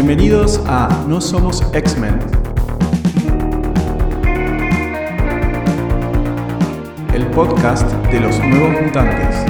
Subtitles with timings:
[0.00, 2.20] Bienvenidos a No Somos X-Men.
[7.12, 9.44] El podcast de los nuevos mutantes.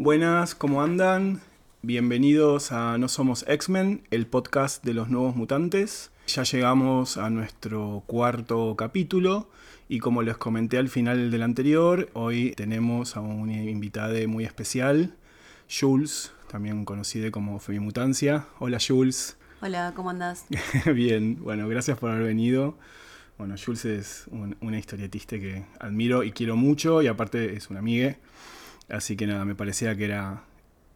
[0.00, 1.40] Buenas, ¿cómo andan?
[1.82, 6.12] Bienvenidos a No Somos X-Men, el podcast de los nuevos mutantes.
[6.26, 9.48] Ya llegamos a nuestro cuarto capítulo
[9.88, 15.14] y como les comenté al final del anterior, hoy tenemos a una invitada muy especial,
[15.70, 18.48] Jules, también conocida como Femimutancia.
[18.58, 19.36] Hola Jules.
[19.60, 20.46] Hola, ¿cómo andás?
[20.94, 22.76] Bien, bueno, gracias por haber venido.
[23.38, 24.26] Bueno, Jules es
[24.60, 28.16] una historietista que admiro y quiero mucho y aparte es una amiga.
[28.88, 30.42] Así que nada, me parecía que era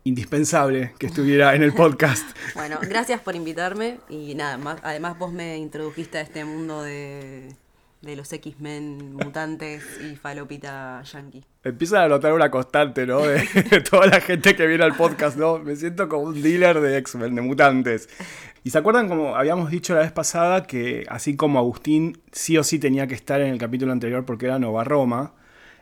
[0.04, 2.24] indispensable que estuviera en el podcast.
[2.54, 7.54] bueno, gracias por invitarme y nada, más, además vos me introdujiste a este mundo de,
[8.02, 11.44] los X-Men mutantes y falopita yankee.
[11.62, 13.20] Empieza a notar una constante, ¿no?
[13.20, 13.42] De,
[13.90, 15.58] toda la gente que viene al podcast, ¿no?
[15.58, 18.08] Me siento como un dealer de X-Men, de mutantes.
[18.64, 22.64] Y se acuerdan como habíamos dicho la vez pasada que así como Agustín sí o
[22.64, 25.32] sí tenía que estar en el capítulo anterior porque era Nova Roma,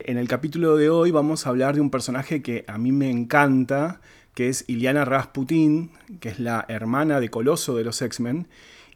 [0.01, 3.11] en el capítulo de hoy vamos a hablar de un personaje que a mí me
[3.11, 4.01] encanta,
[4.35, 5.91] que es Iliana Rasputin,
[6.21, 8.47] que es la hermana de Coloso de los X-Men.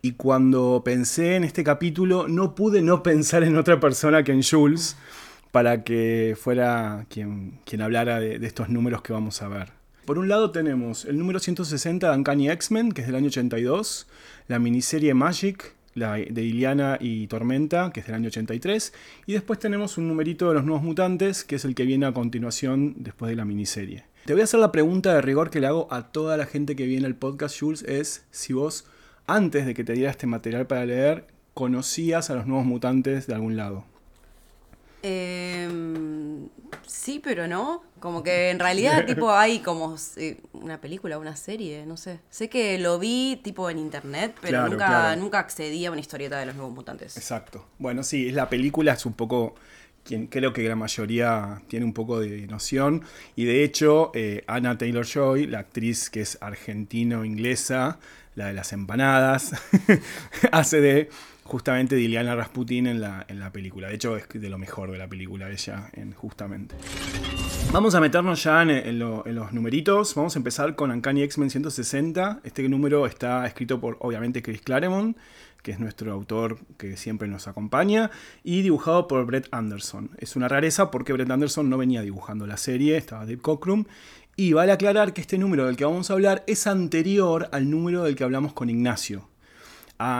[0.01, 4.43] Y cuando pensé en este capítulo, no pude no pensar en otra persona que en
[4.43, 4.97] Jules
[5.51, 9.73] para que fuera quien, quien hablara de, estos números que vamos a ver.
[10.05, 14.09] Por un lado tenemos el número 160 de Uncanny X-Men, que es del año 82,
[14.49, 18.93] la miniserie Magic, la de Iliana y Tormenta, que es del año 83,
[19.27, 22.13] y después tenemos un numerito de los nuevos mutantes, que es el que viene a
[22.13, 24.05] continuación después de la miniserie.
[24.25, 26.77] Te voy a hacer la pregunta de rigor que le hago a toda la gente
[26.77, 28.87] que viene al podcast, Jules, es si vos,
[29.27, 33.35] antes de que te diera este material para leer, conocías a los nuevos mutantes de
[33.35, 33.85] algún lado.
[35.03, 36.49] Em,
[36.87, 37.83] sí, pero no.
[37.99, 42.21] Como que en realidad, tipo, hay como eh, una película, una serie, no sé.
[42.31, 46.47] Sé que lo vi, tipo, en internet, pero nunca, nunca accedí a una historieta de
[46.47, 47.17] los nuevos mutantes.
[47.17, 47.67] Exacto.
[47.79, 49.55] Bueno, sí, la película es un poco
[50.05, 53.03] quien creo que la mayoría tiene un poco de noción.
[53.37, 57.99] Y de hecho, eh, Anna Taylor Joy, la actriz que es argentino-inglesa,
[58.35, 59.53] la de las empanadas,
[60.53, 61.11] hace de
[61.53, 63.89] justamente Diliana Rasputin en la, en la película.
[63.89, 66.75] De hecho, es de lo mejor de la película ella, en, justamente.
[67.71, 70.15] Vamos a meternos ya en, los numeritos.
[70.15, 72.41] Vamos a empezar con Uncanny X-Men 160.
[72.43, 75.15] Este número está escrito por, obviamente, Chris Claremont,
[75.63, 78.11] que es nuestro autor que siempre nos acompaña,
[78.43, 80.09] y dibujado por Brett Anderson.
[80.17, 83.85] Es una rareza porque Brett Anderson no venía dibujando la serie, estaba Dave Cockrum.
[84.37, 88.05] Y vale aclarar que este número del que vamos a hablar es anterior al número
[88.05, 89.32] del que hablamos con Ignacio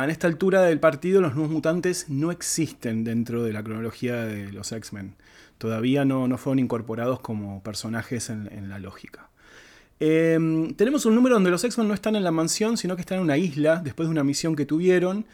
[0.05, 4.53] en esta altura del partido los nuevos mutantes no existen dentro de la cronología de
[4.53, 5.15] los X-Men.
[5.59, 9.29] Todavía no, no, fueron incorporados como personajes en, la lógica.
[10.01, 13.19] Em, tenemos un número donde los X-Men no están en la mansión, sino que están
[13.19, 15.27] en una isla después de una misión que tuvieron.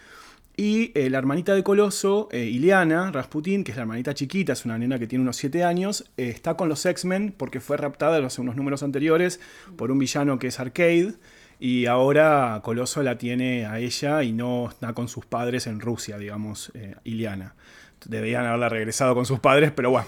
[0.56, 4.64] Y eh, la hermanita de Coloso, eh, Ileana Rasputin, que es la hermanita chiquita, es
[4.64, 8.16] una nena que tiene unos 7 años, eh, está con los X-Men porque fue raptada
[8.16, 9.40] en los, unos números anteriores
[9.76, 11.14] por un villano que es Arcade.
[11.58, 16.18] Y ahora Coloso la tiene a ella y no está con sus padres en Rusia,
[16.18, 17.54] digamos, eh, Iliana.
[18.04, 20.06] Deberían haberla regresado con sus padres, pero bueno,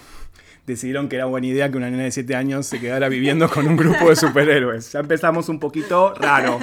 [0.67, 3.67] decidieron que era buena idea que una nena de 7 años se quedara viviendo con
[3.67, 4.93] un grupo de superhéroes.
[4.93, 6.61] Ya empezamos un poquito raro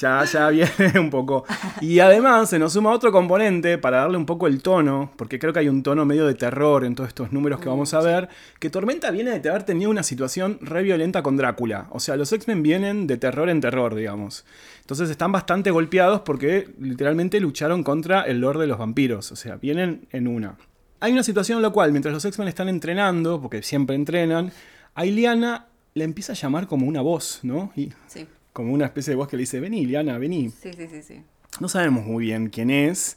[0.00, 1.44] ya, ya viene un poco.
[1.80, 5.52] Y además se nos suma otro componente para darle un poco el tono, porque creo
[5.52, 8.28] que hay un tono medio de terror en todos estos números que vamos a ver,
[8.58, 11.88] que Tormenta viene de haber tenido una situación re violenta con Drácula.
[11.90, 14.44] O sea, los X-Men vienen de terror en terror, digamos.
[14.80, 19.32] Entonces están bastante golpeados porque literalmente lucharon contra el Lord de los Vampiros.
[19.32, 20.56] O sea, vienen en una.
[21.00, 24.50] Hay una situación en la cual, mientras los X-Men están entrenando, porque siempre entrenan,
[24.94, 27.72] a Iliana le empieza a llamar como una voz, ¿no?
[27.76, 28.26] Y sí
[28.58, 30.50] como una especie de voz que le dice, vení, Liana, vení.
[30.50, 31.22] Sí, sí, sí, sí.
[31.60, 33.16] No sabemos muy bien quién es.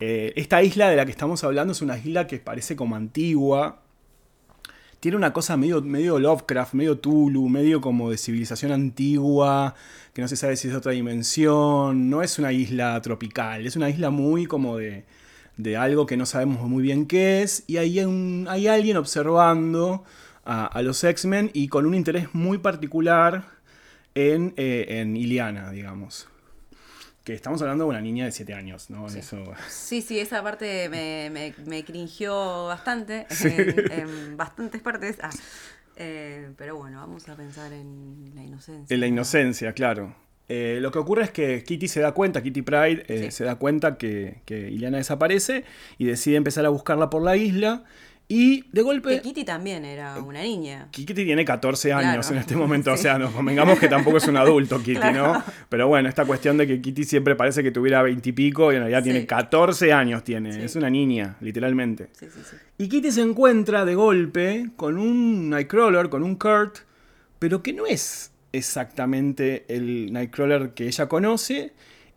[0.00, 3.82] Eh, esta isla de la que estamos hablando es una isla que parece como antigua.
[4.98, 9.76] Tiene una cosa medio, medio Lovecraft, medio Tulu, medio como de civilización antigua,
[10.12, 12.10] que no se sabe si es otra dimensión.
[12.10, 15.04] No es una isla tropical, es una isla muy como de,
[15.56, 17.62] de algo que no sabemos muy bien qué es.
[17.68, 18.00] Y hay,
[18.48, 20.02] hay alguien observando
[20.44, 23.54] a, a los X-Men y con un interés muy particular
[24.14, 26.28] en, eh, en Iliana, digamos.
[27.24, 29.08] Que estamos hablando de una niña de 7 años, ¿no?
[29.08, 29.20] Sí.
[29.20, 29.54] Eso...
[29.68, 33.26] sí, sí, esa parte me, me, me cringió bastante,
[33.90, 35.16] en, bastantes partes.
[35.22, 35.30] Ah,
[35.96, 38.94] eh, pero bueno, vamos a pensar en la inocencia.
[38.94, 40.14] En la inocencia, claro.
[40.48, 43.54] Eh, lo que ocurre es que Kitty se da cuenta, Kitty Pride eh, se da
[43.54, 45.64] cuenta que, que Iliana desaparece
[45.96, 47.84] y decide empezar a buscarla por la isla.
[48.26, 49.16] Y de golpe.
[49.16, 50.88] Que Kitty también era una niña.
[50.90, 54.36] Kitty tiene 14 años en este momento, o sea, nos convengamos que tampoco es un
[54.36, 55.42] adulto Kitty, ¿no?
[55.68, 58.76] Pero bueno, esta cuestión de que Kitty siempre parece que tuviera 20 y pico y
[58.76, 60.64] en realidad tiene 14 años, tiene.
[60.64, 62.08] Es una niña, literalmente.
[62.78, 66.78] Y Kitty se encuentra de golpe con un Nightcrawler, con un Kurt,
[67.38, 71.72] pero que no es exactamente el Nightcrawler que ella conoce.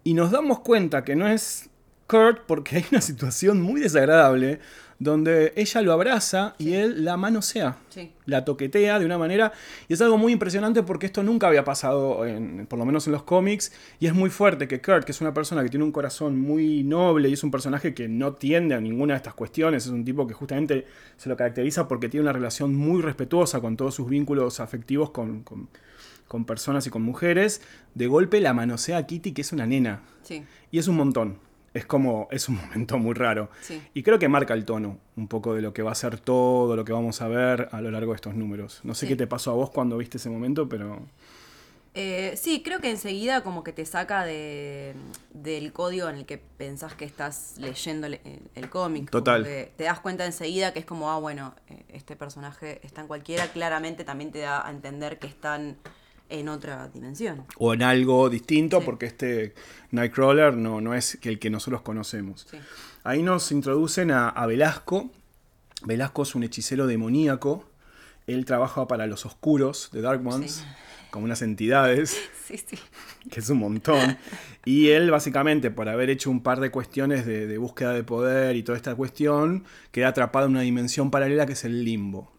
[0.05, 1.69] Y nos damos cuenta que no es
[2.07, 4.61] Kurt porque hay una situación muy desagradable
[4.99, 7.77] donde ella lo abraza y él la manosea,
[8.25, 9.53] la toquetea de una manera,
[9.87, 13.13] y es algo muy impresionante porque esto nunca había pasado, en, por lo menos en
[13.13, 15.91] los cómics, y es muy fuerte que Kurt, que es una persona que tiene un
[15.91, 19.85] corazón muy noble y es un personaje que no tiende a ninguna de estas cuestiones,
[19.85, 23.77] es un tipo que justamente se lo caracteriza porque tiene una relación muy respetuosa con
[23.77, 25.43] todos sus vínculos afectivos con,
[26.27, 27.61] con personas y con mujeres,
[27.93, 30.01] de golpe la manosea a Kitty, que es una nena.
[30.71, 33.49] Y es un montón es como, es un momento muy raro.
[33.93, 36.75] Y creo que marca el tono un poco de lo que va a ser todo,
[36.75, 38.81] lo que vamos a ver a lo largo de estos números.
[38.83, 41.01] No sé qué te pasó a vos cuando viste ese momento, pero...
[41.99, 44.93] Eh, sí, creo que enseguida como que te saca de,
[45.33, 49.09] del código en el que pensás que estás leyendo el, cómic.
[49.09, 49.43] Total.
[49.43, 53.47] Te das cuenta enseguida que es como, ah, bueno, eh, este personaje está en cualquiera.
[53.47, 55.77] Claramente también te da a entender que están en
[56.49, 57.45] otra dimensión.
[57.57, 59.53] O en algo distinto, porque este
[59.91, 62.47] Nightcrawler no, no es el que nosotros conocemos.
[63.03, 65.09] Ahí nos introducen a, Velasco.
[65.83, 67.69] Velasco es un hechicero demoníaco.
[68.25, 70.65] Él trabaja para los oscuros de Dark Ones.
[71.09, 72.19] Como unas entidades,
[73.31, 74.17] que es un montón.
[74.65, 78.57] Y él básicamente, por haber hecho un par de cuestiones de, de búsqueda de poder
[78.57, 82.33] y toda esta cuestión, queda atrapado en una dimensión paralela que es el limbo.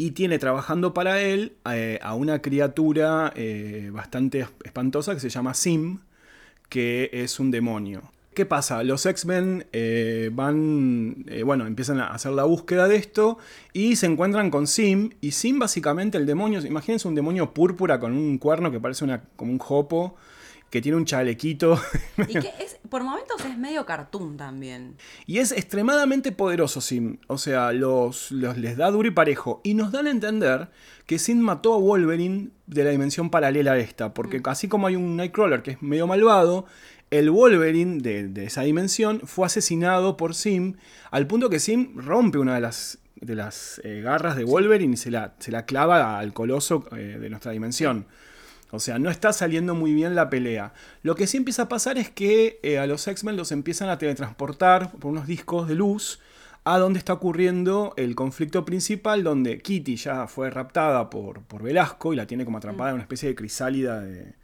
[0.00, 5.52] Y tiene trabajando para él eh, a una criatura eh, bastante espantosa que se llama
[5.52, 5.98] Sim,
[6.70, 8.10] que es un demonio.
[8.32, 8.82] ¿Qué pasa?
[8.82, 13.36] Los X-Men eh, van, bueno, empiezan a hacer la búsqueda de esto
[13.74, 15.10] y se encuentran con Sim.
[15.20, 19.20] Y Sim, básicamente, el demonio, imagínense un demonio púrpura con un cuerno que parece una,
[19.36, 20.16] como un jopo
[20.70, 21.78] que tiene un chalequito.
[22.28, 24.96] Y que es, por momentos es medio cartoon también.
[25.26, 27.18] Y es extremadamente poderoso Sim.
[27.26, 29.60] O sea, los, les da duro y parejo.
[29.64, 30.68] Y nos dan a entender
[31.06, 34.14] que Sim mató a Wolverine de la dimensión paralela a esta.
[34.14, 34.42] Porque mm.
[34.46, 36.66] así como hay un Nightcrawler que es medio malvado,
[37.10, 40.76] el Wolverine de, esa dimensión fue asesinado por Sim.
[41.10, 44.96] Al punto que Sim rompe una de las de las eh, garras de Wolverine y
[44.96, 48.06] se la, se la clava al coloso eh, de nuestra dimensión.
[48.72, 50.72] O sea, no está saliendo muy bien la pelea.
[51.02, 53.98] Lo que sí empieza a pasar es que eh, a los X-Men los empiezan a
[53.98, 56.20] teletransportar por unos discos de luz
[56.64, 62.12] a donde está ocurriendo el conflicto principal, donde Kitty ya fue raptada por, por Velasco
[62.12, 64.34] y la tiene como atrapada en una especie de crisálida de,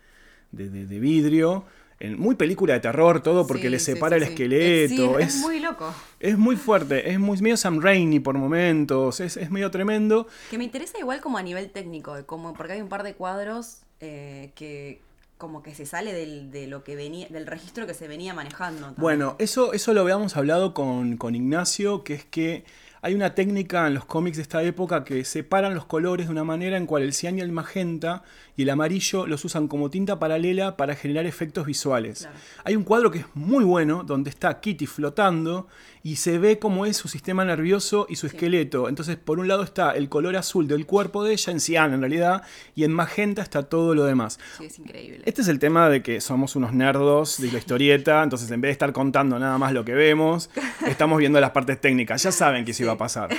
[0.50, 1.64] de, vidrio.
[2.00, 5.18] En, muy película de terror, todo porque le separa el esqueleto.
[5.18, 5.94] Es, muy loco.
[6.18, 10.26] Es muy fuerte, es muy medio Sam Raimi por momentos, es, es, medio tremendo.
[10.50, 13.85] Que me interesa igual como a nivel técnico, como porque hay un par de cuadros
[14.00, 15.00] eh, que
[15.38, 18.94] como que se sale del, de lo que venía, del registro que se venía manejando.
[18.96, 22.64] Bueno, eso, eso lo habíamos hablado con, con Ignacio, que es que
[23.02, 26.44] hay una técnica en los cómics de esta época que separan los colores de una
[26.44, 28.22] manera en cual el cian y el magenta
[28.56, 32.28] y el amarillo los usan como tinta paralela para generar efectos visuales.
[32.64, 35.68] Hay un cuadro que es muy bueno donde está Kitty flotando
[36.02, 38.88] y se ve cómo es su sistema nervioso y su esqueleto.
[38.88, 42.00] Entonces, por un lado está el color azul del cuerpo de ella, en cian en
[42.00, 42.42] realidad,
[42.74, 44.38] y en magenta está todo lo demás.
[44.56, 45.22] Sí, es increíble.
[45.24, 48.68] Este es el tema de que somos unos nerdos de la historieta, entonces en vez
[48.68, 50.48] de estar contando nada más lo que vemos,
[50.86, 52.22] estamos viendo las partes técnicas.
[52.22, 53.30] Ya saben que eso iba a pasar.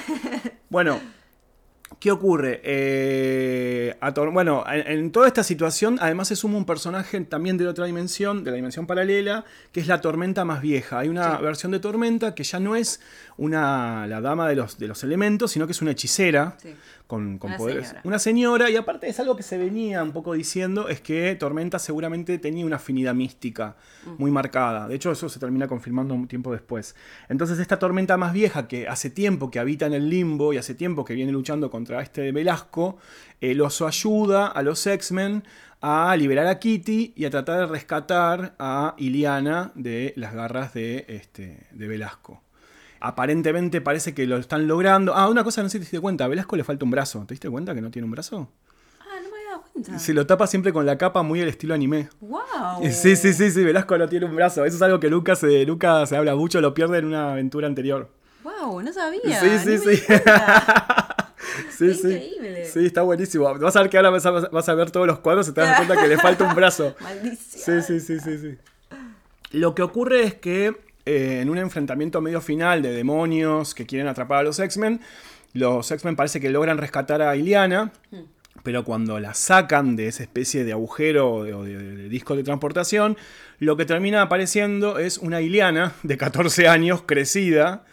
[0.70, 1.00] Bueno,
[2.00, 2.62] ¿Qué ocurre?
[2.64, 3.96] Eh,
[4.32, 8.52] bueno, en, toda esta situación, además se suma un personaje también de otra dimensión, de
[8.52, 11.00] la dimensión paralela, que es la tormenta más vieja.
[11.00, 13.02] Hay una versión de tormenta que ya no es
[13.38, 16.56] una, la dama de los, de los elementos, sino que es una hechicera.
[16.62, 16.76] Sí
[17.08, 17.88] con, una poderes.
[17.88, 18.02] Señora.
[18.04, 21.80] Una señora, y aparte es algo que se venía un poco diciendo, es que Tormenta
[21.80, 23.78] seguramente tenía una afinidad mística
[24.18, 24.88] muy marcada.
[24.88, 26.96] De hecho, eso se termina confirmando un tiempo después.
[27.30, 30.76] Entonces, esta Tormenta más vieja, que hace tiempo que habita en el limbo y hace
[30.76, 32.98] tiempo que viene luchando contra este Velasco,
[33.40, 35.44] eh, los ayuda a los X-Men
[35.80, 41.06] a liberar a Kitty y a tratar de rescatar a Iliana de las garras de,
[41.08, 42.42] este, de Velasco
[43.00, 45.14] aparentemente parece que lo están logrando.
[45.16, 47.26] Ah, una cosa no sé si te diste cuenta, a Velasco le falta un brazo.
[47.28, 48.50] ¿Te diste cuenta que no tiene un brazo?
[49.00, 50.00] Ah, no me había dado cuenta.
[50.00, 52.10] Se lo tapa siempre con la capa muy al estilo anime.
[52.22, 52.38] ¡Wow!
[52.92, 54.66] Sí, sí, sí, sí, Velasco no tiene un brazo.
[54.66, 57.68] Eso es algo que Lucas se, Lucas se habla mucho, lo pierde en una aventura
[57.68, 58.10] anterior.
[58.44, 58.82] ¡Wow!
[58.82, 59.40] No sabía.
[59.40, 60.14] Sí, sí, sí.
[61.70, 62.08] Sí, sí.
[62.08, 62.66] Increíble.
[62.66, 63.54] Sí, está buenísimo.
[63.58, 64.26] Vas a ver que ahora vas
[64.70, 66.96] a, ver todos los cuadros y te das cuenta que le falta un brazo.
[67.02, 67.82] Maldición.
[67.82, 68.58] Sí, sí, sí, sí, sí.
[69.52, 74.08] Lo que ocurre es que eh, en un enfrentamiento medio final de demonios que quieren
[74.08, 75.00] atrapar a los X-Men,
[75.54, 77.94] los X-Men parece que logran rescatar a Iliana.
[78.12, 78.24] Hmm.
[78.64, 83.16] Pero cuando la sacan de esa especie de agujero o de, disco de transportación,
[83.60, 87.86] lo que termina apareciendo es una Iliana de 14 años, crecida,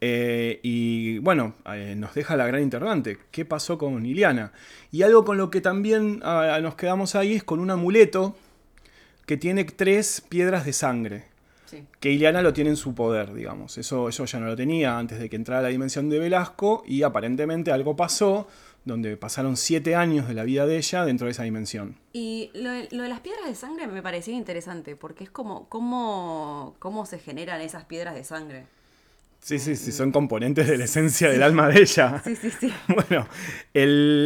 [0.00, 3.18] eh, y bueno, eh, nos deja la gran interrogante.
[3.30, 4.52] ¿Qué pasó con Iliana?
[4.92, 8.36] Y algo con lo que también ah, nos quedamos ahí es con un amuleto
[9.26, 11.36] que tiene tres piedras de sangre.
[11.98, 13.76] Que Iliana lo tiene en su poder, digamos.
[13.76, 17.02] Eso, eso ya no lo tenía antes de que entrara la dimensión de Velasco y
[17.02, 18.46] aparentemente algo pasó
[18.86, 21.98] donde pasaron siete años de la vida de ella dentro de esa dimensión.
[22.12, 27.04] Y lo de, las piedras de sangre me parecía interesante, porque es como cómo, cómo
[27.04, 28.66] se generan esas piedras de sangre.
[29.46, 32.20] Sí, sí, sí, son componentes de la esencia del alma de ella.
[32.24, 32.72] Sí, sí, sí.
[32.88, 33.28] Bueno,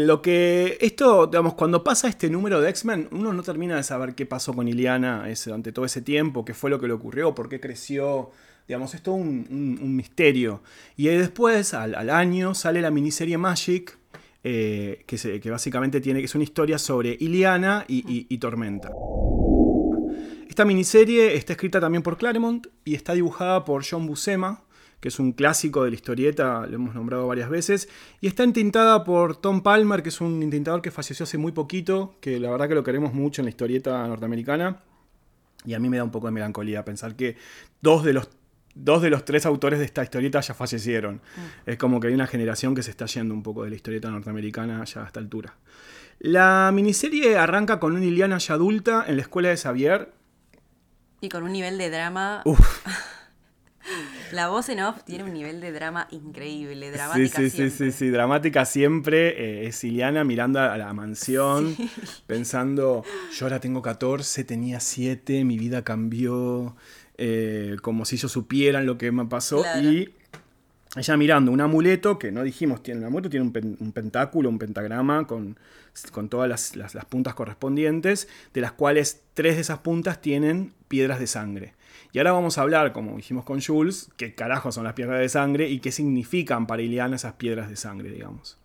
[0.07, 0.79] lo que.
[0.81, 4.55] Esto, digamos, cuando pasa este número de X-Men, uno no termina de saber qué pasó
[4.55, 7.61] con Iliana ese, durante todo ese tiempo, qué fue lo que le ocurrió, por qué
[7.61, 8.31] creció.
[8.67, 10.63] Digamos, es todo un, misterio.
[10.97, 13.99] Y después, al, año, sale la miniserie Magic,
[14.43, 18.91] eh, que, que, básicamente tiene, que es una historia sobre Iliana y, y Tormenta.
[20.49, 24.63] Esta miniserie está escrita también por Claremont y está dibujada por John Buscema
[25.01, 27.89] que es un clásico de la historieta, lo hemos nombrado varias veces,
[28.21, 32.15] y está entintada por Tom Palmer, que es un intintador que falleció hace muy poquito,
[32.21, 34.83] que la verdad que lo queremos mucho en la historieta norteamericana,
[35.65, 37.37] y a mí me da un poco de melancolía pensar que
[37.81, 38.29] dos de los
[38.75, 41.17] dos de los tres autores de esta historieta ya fallecieron.
[41.17, 41.71] Mm.
[41.71, 44.11] Es como que hay una generación que se está yendo un poco de la historieta
[44.11, 45.55] norteamericana ya a esta altura.
[46.21, 50.13] La miniserie arranca con una Iliana ya adulta en la escuela de Xavier.
[51.21, 52.43] Y con un nivel de drama.
[54.33, 57.71] La voz en off tiene un nivel de drama increíble, dramática sí, sí, siempre.
[57.71, 59.29] Sí, sí, sí, dramática siempre.
[59.29, 61.77] Eh, es Iliana mirando a la mansión,
[62.27, 66.77] pensando, yo ahora tengo 14, tenía 7, mi vida cambió,
[67.19, 69.65] eh, como si ellos supieran lo que me pasó.
[69.83, 70.11] Y
[70.97, 75.27] ella mirando un amuleto, que no dijimos, tiene un amuleto, tiene un, pentáculo, un pentagrama
[75.27, 75.57] con,
[76.13, 81.21] con todas las, las puntas correspondientes, de las cuales tres de esas puntas tienen piedras
[81.21, 81.75] de sangre.
[82.13, 85.29] Y ahora vamos a hablar, como dijimos con Jules, qué carajo son las piedras de
[85.29, 88.59] sangre y qué significan para Iliana esas piedras de sangre, digamos.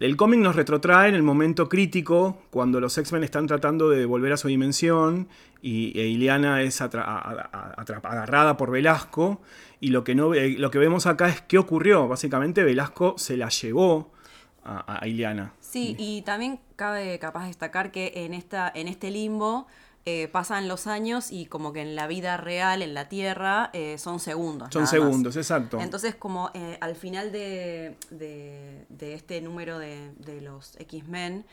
[0.00, 4.32] El cómic nos retrotrae en el momento crítico, cuando los X-Men están tratando de volver
[4.32, 5.28] a su dimensión
[5.60, 9.40] y e Iliana es agarrada por Velasco.
[9.80, 12.06] Y lo que, no, lo que vemos acá es qué ocurrió.
[12.06, 14.12] Básicamente Velasco se la llevó
[14.64, 15.54] a, a Iliana.
[15.60, 19.66] Sí, y también cabe capaz destacar que en, esta, en este limbo
[20.10, 23.98] eh, pasan los años y como que en la vida real, en la Tierra, eh,
[23.98, 24.70] son segundos.
[24.72, 25.78] Son segundos, exacto.
[25.82, 27.94] Entonces como eh, al final de,
[28.98, 31.44] este número de, los X-Men,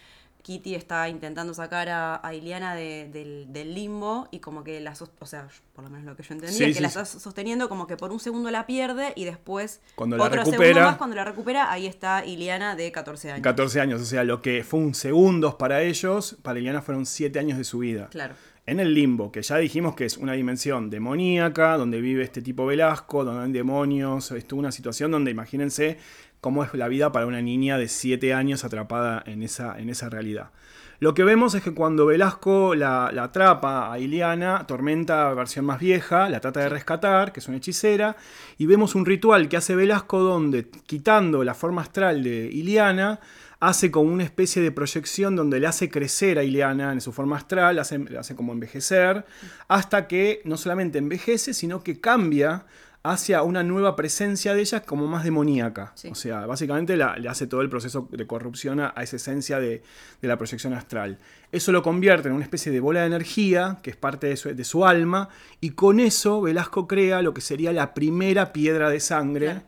[0.46, 5.48] Kitty está intentando sacar a, a Iliana del, limbo y como que la, o sea,
[5.74, 8.20] por lo menos lo que yo entendí, que la está sosteniendo como que por un
[8.20, 12.76] segundo la pierde y después cuando la recupera, más cuando la recupera, ahí está Iliana
[12.76, 13.42] de 14 años.
[13.42, 17.40] 14 años, o sea, lo que fue un segundos para ellos, para Iliana fueron 7
[17.40, 18.10] años de su vida.
[18.12, 18.36] Claro.
[18.68, 22.66] En el limbo, que ya dijimos que es una dimensión demoníaca, donde vive este tipo
[22.66, 25.98] Velasco, donde hay demonios, es una situación donde imagínense
[26.46, 30.12] cómo es la vida para una niña de 7 años atrapada en esa, en esa
[30.12, 30.52] realidad.
[31.00, 36.30] Lo que vemos es que cuando Velasco la, atrapa a Iliana, Tormenta, versión más vieja,
[36.30, 38.16] la trata de rescatar, que es una hechicera,
[38.60, 43.20] y vemos un ritual que hace Velasco donde, quitando la forma astral de Iliana,
[43.60, 47.38] hace como una especie de proyección donde le hace crecer a Ileana en su forma
[47.38, 49.26] astral, hace, le hace como envejecer,
[49.68, 52.68] hasta que no solamente envejece, sino que cambia
[53.06, 55.94] hacia una nueva presencia de ella como más demoníaca.
[56.10, 59.84] O sea, básicamente le hace todo el proceso de corrupción a, esa esencia de,
[60.22, 61.20] la proyección astral.
[61.52, 64.86] Eso lo convierte en una especie de bola de energía, que es parte de su,
[64.86, 65.30] alma,
[65.62, 69.62] y con eso Velasco crea lo que sería la primera piedra de sangre.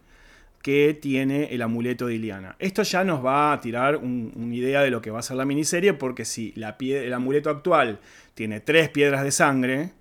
[0.63, 2.57] que tiene el amuleto de Iliana.
[2.59, 5.45] Esto ya nos va a tirar una idea de lo que va a ser la
[5.45, 7.99] miniserie, porque si la el amuleto actual
[8.33, 9.91] tiene tres piedras de sangre,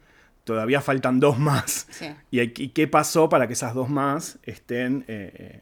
[0.47, 1.89] todavía faltan dos más.
[2.31, 5.61] Y, qué pasó para que esas dos más estén eh, eh,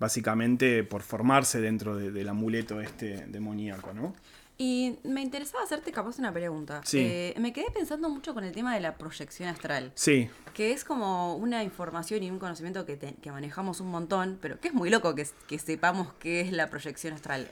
[0.00, 4.14] básicamente por formarse dentro del amuleto este demoníaco, ¿no?
[4.58, 6.80] Y me interesaba hacerte capaz una pregunta.
[6.82, 7.00] Sí.
[7.00, 9.92] Eh, me quedé pensando mucho con el tema de la proyección astral.
[9.94, 10.30] Sí.
[10.54, 14.74] Que es como una información y un conocimiento que, manejamos un montón, pero que es
[14.74, 17.50] muy loco que, que sepamos qué es la proyección astral.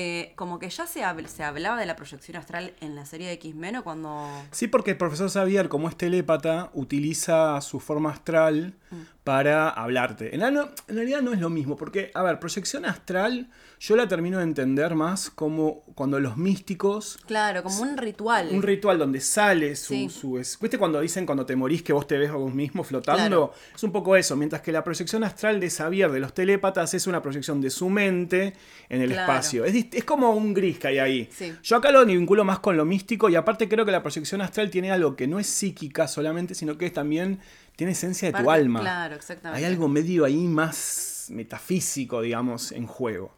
[0.00, 3.32] Eh, como que ya se, se, hablaba de la proyección astral en la serie de
[3.32, 4.30] X-Men cuando...
[4.52, 8.96] Sí, porque el profesor Xavier, como es telépata, utiliza su forma astral mm.
[9.24, 10.36] para hablarte.
[10.36, 14.38] En, en realidad no es lo mismo, porque, a ver, proyección astral yo la termino
[14.38, 17.18] de entender más como cuando los místicos...
[17.26, 18.48] Claro, como un ritual.
[18.50, 20.10] Un ritual donde sale su...
[20.10, 23.52] su ¿Viste cuando dicen cuando te morís que vos te ves a vos mismo flotando?
[23.74, 27.06] Es un poco eso, mientras que la proyección astral de Xavier, de los telépatas, es
[27.06, 28.54] una proyección de su mente
[28.88, 29.64] en el espacio.
[29.64, 31.30] Es, es, como un gris que hay ahí.
[31.62, 34.70] Yo acá lo vinculo más con lo místico y aparte creo que la proyección astral
[34.70, 37.38] tiene algo que no es psíquica solamente, sino que es también
[37.76, 38.80] tiene esencia de tu alma.
[38.80, 39.64] Claro, exactamente.
[39.64, 43.37] Hay algo medio ahí más metafísico, digamos, en juego.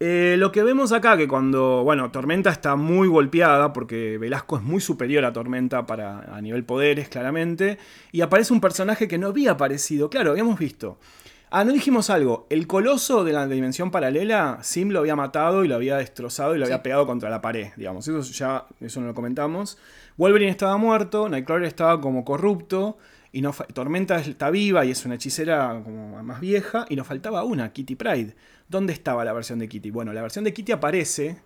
[0.00, 4.62] Eh, lo que vemos acá, que cuando, bueno, Tormenta está muy golpeada, porque Velasco es
[4.62, 7.78] muy superior a Tormenta para, a nivel poderes, claramente,
[8.12, 10.98] y aparece un personaje que no había aparecido, claro, habíamos visto.
[11.48, 12.46] Ah, no dijimos algo.
[12.50, 16.58] El coloso de la dimensión paralela, Sim lo había matado y lo había destrozado y
[16.58, 18.06] lo había pegado contra la pared, digamos.
[18.08, 19.78] Eso ya, eso no lo comentamos.
[20.16, 22.98] Wolverine estaba muerto, Nightcrawler estaba como corrupto.
[23.36, 26.86] Y no, Tormenta está viva y es una hechicera como más vieja.
[26.88, 28.34] Y nos faltaba una, Kitty Pride.
[28.66, 29.90] ¿Dónde estaba la versión de Kitty?
[29.90, 31.42] Bueno, la versión de Kitty aparece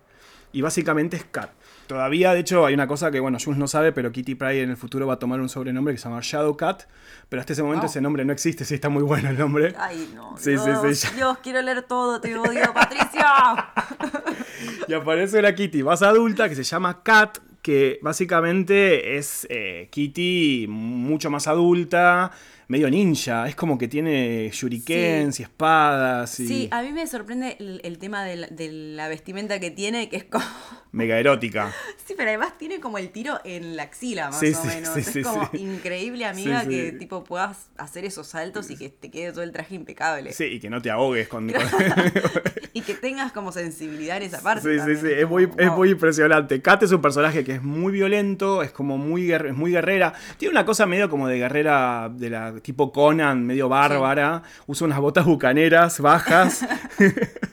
[0.53, 1.51] y básicamente es Cat.
[1.87, 4.69] Todavía, de hecho, hay una cosa que, bueno, Jules no sabe, pero Kitty Pryde en
[4.69, 6.83] el futuro va a tomar un sobrenombre que se llama Shadow Cat.
[7.27, 9.75] Pero hasta ese momento ese nombre no existe, sí está muy bueno el nombre.
[9.77, 10.37] Ay, no.
[10.37, 11.15] Sí, Dios, sí, sí.
[11.17, 13.73] Dios, quiero leer todo, te odio, Patricia.
[14.87, 20.65] y aparece una Kitty más adulta que se llama Cat, que básicamente es eh, Kitty
[20.67, 22.31] mucho más adulta,
[22.71, 23.47] medio ninja.
[23.47, 26.39] Es como que tiene shurikens y espadas.
[26.39, 26.47] Y...
[26.47, 30.45] Sí, a mí me sorprende el, tema de la, vestimenta que tiene, que es como.
[30.93, 31.73] Mega erótica.
[32.05, 34.97] Sí, pero además tiene como el tiro en la axila, más o menos.
[34.97, 39.43] es como increíble, amiga, que tipo puedas hacer esos saltos y que te quede todo
[39.43, 40.33] el traje impecable.
[40.33, 41.49] Sí, y que no te ahogues con.
[42.73, 44.79] y que tengas como sensibilidad en esa parte.
[44.79, 45.07] Sí, sí, sí.
[45.11, 46.61] Es muy, es muy impresionante.
[46.61, 50.13] Kat es un personaje que es muy violento, es como muy, es muy guerrera.
[50.37, 54.43] Tiene una cosa medio como de guerrera de la tipo Conan, medio bárbara.
[54.67, 56.65] Usa unas botas bucaneras bajas.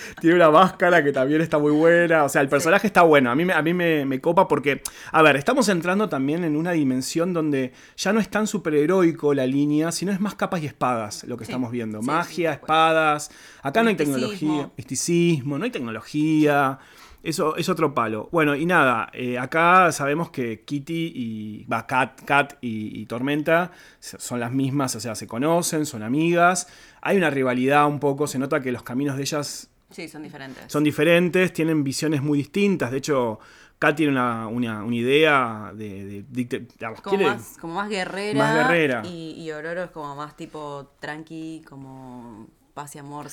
[0.20, 2.24] Tiene una máscara que también está muy buena.
[2.24, 3.30] O sea, el personaje está bueno.
[3.30, 7.32] A mí, a mí me, copa porque, a ver, estamos entrando también en una dimensión
[7.32, 11.36] donde ya no es tan superheroico la línea, sino es más capas y espadas lo
[11.36, 12.02] que estamos viendo.
[12.02, 13.30] Magia, espadas.
[13.62, 14.70] Acá no hay tecnología.
[14.76, 16.78] Misticismo, no hay tecnología.
[17.22, 18.28] Eso es otro palo.
[18.32, 21.64] Bueno, y nada, eh, acá sabemos que Kitty y.
[21.64, 26.68] Va, Kat, Kat y, Tormenta son las mismas, o sea, se conocen, son amigas.
[27.02, 29.68] Hay una rivalidad un poco, se nota que los caminos de ellas.
[29.90, 30.64] Sí, son diferentes.
[30.68, 32.90] Son diferentes, tienen visiones muy distintas.
[32.90, 33.38] De hecho,
[33.78, 36.24] Kat tiene una, idea de.
[37.02, 38.38] como, más, guerrera.
[38.38, 39.02] Más guerrera.
[39.04, 42.48] Y, y Ororo es como más tipo tranqui, como
[42.80, 43.28] paz y amor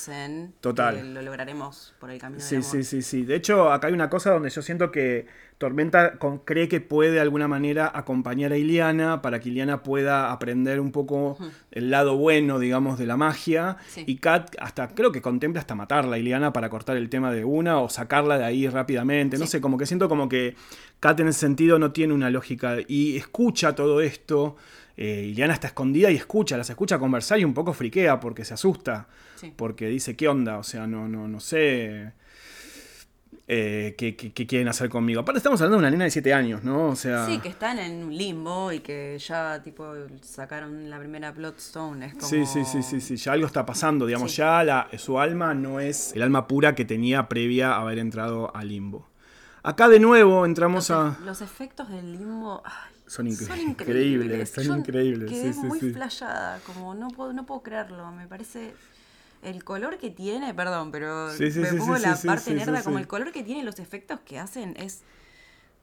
[0.60, 1.14] Total.
[1.14, 3.24] lo lograremos por el camino sí, Sí, sí, sí.
[3.24, 5.26] De hecho, acá hay una cosa donde yo siento que
[5.58, 10.80] Tormenta cree que puede de alguna manera acompañar a Iliana para que Iliana pueda aprender
[10.80, 11.38] un poco
[11.72, 13.78] el lado bueno, digamos, de la magia.
[14.06, 17.44] Y Kat hasta creo que contempla hasta matarla a Iliana para cortar el tema de
[17.44, 19.40] una o sacarla de ahí rápidamente.
[19.40, 20.56] No sé, como que siento como que
[21.00, 24.58] Kat en ese sentido no tiene una lógica y escucha todo esto.
[24.96, 28.54] Eh, Iliana está escondida y escucha, las escucha conversar y un poco friquea porque se
[28.54, 29.08] asusta.
[29.56, 30.58] Porque dice, ¿qué onda?
[30.58, 32.12] O sea, no, no, no sé.
[33.50, 34.14] Eh, qué,
[34.46, 35.22] quieren hacer conmigo.
[35.22, 36.90] Aparte estamos hablando de una nena de 7 años, ¿no?
[36.90, 37.26] O sea...
[37.26, 42.08] Sí, que están en un limbo y que ya tipo sacaron la primera Bloodstone.
[42.08, 42.28] Es como...
[42.28, 45.80] Sí, sí, sí, sí, sí, ya algo está pasando, digamos, ya la, su alma no
[45.80, 49.08] es el alma pura que tenía previa a haber entrado al limbo.
[49.64, 51.18] Acá de nuevo entramos a...
[51.24, 52.62] Los efectos del limbo...
[53.06, 55.32] son, increíbles, son increíbles.
[55.32, 58.74] Quedé muy flayada, como no puedo, no puedo creerlo, me parece
[59.42, 63.44] el color que tiene, perdón, pero me pongo la parte nerda, como el color que
[63.44, 65.02] tiene los efectos que hacen es.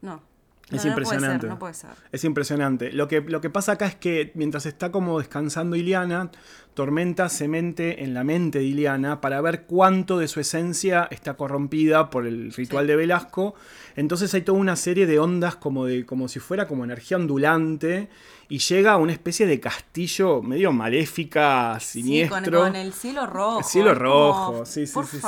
[0.01, 0.23] No.
[0.71, 1.47] Es impresionante.
[1.47, 2.93] No puede, ser, Es impresionante.
[2.93, 6.31] Lo que, lo que pasa acá es que mientras está como descansando Iliana,
[6.75, 11.35] Tormenta se mente en la mente de Iliana para ver cuánto de su esencia está
[11.35, 13.55] corrompida por el ritual de Velasco.
[13.95, 18.09] Entonces hay toda una serie de ondas como, de, como si fuera como energía ondulante
[18.49, 22.41] y llega a una especie de castillo medio maléfica, siniestro.
[22.45, 23.59] Sí, con, el cielo rojo.
[23.59, 25.19] El cielo rojo, sí, sí, sí.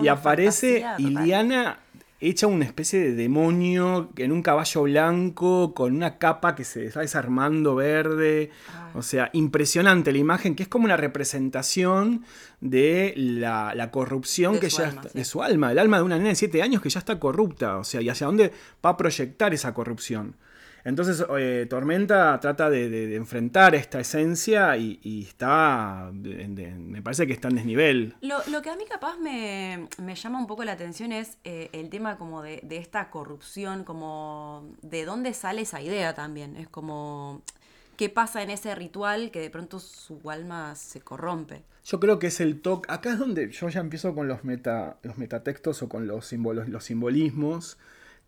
[0.00, 1.80] y aparece Iliana
[2.20, 7.00] hecha una especie de demonio en un caballo blanco con una capa que se está
[7.00, 8.50] desarmando verde.
[8.94, 12.24] O sea, impresionante la imagen, que es como una representación
[12.60, 16.62] de la, corrupción que ya de su alma, el alma de una nena de 7
[16.62, 17.76] años que ya está corrupta.
[17.78, 18.52] O sea, y hacia dónde
[18.84, 20.34] va a proyectar esa corrupción.
[20.88, 27.56] Entonces, eh, Tormenta trata de, enfrentar esta esencia y, está, me parece que está en
[27.56, 28.16] desnivel.
[28.22, 32.16] Lo, que a mí capaz me, llama un poco la atención es eh, el tema
[32.16, 36.56] como de, esta corrupción, como de dónde sale esa idea también.
[36.56, 37.42] Es como
[37.98, 41.64] qué pasa en ese ritual que de pronto su alma se corrompe.
[41.84, 42.90] Yo creo que es el toque.
[42.90, 46.66] Acá es donde yo ya empiezo con los, meta, los metatextos o con los, símbolos,
[46.66, 47.76] los simbolismos.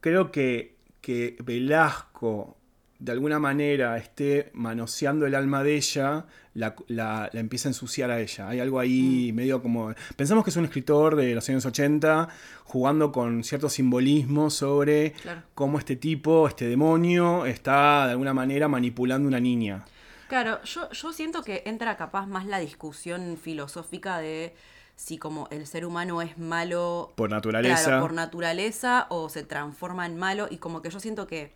[0.02, 2.56] Creo que, que Velasco
[3.00, 8.48] de alguna manera esté manoseando el alma de ella, la, empieza a ensuciar a ella.
[8.50, 9.34] Hay algo ahí mm.
[9.34, 9.94] medio como...
[10.16, 12.28] Pensamos que es un escritor de los años 80
[12.64, 15.14] jugando con ciertos simbolismos sobre
[15.54, 19.86] cómo este tipo, este demonio, está de alguna manera manipulando una niña.
[20.28, 24.54] Claro, yo, yo siento que entra capaz más la discusión filosófica de
[25.00, 28.00] si como el ser humano es malo por naturaleza.
[28.00, 31.52] por naturaleza o se transforma en malo y como que yo siento que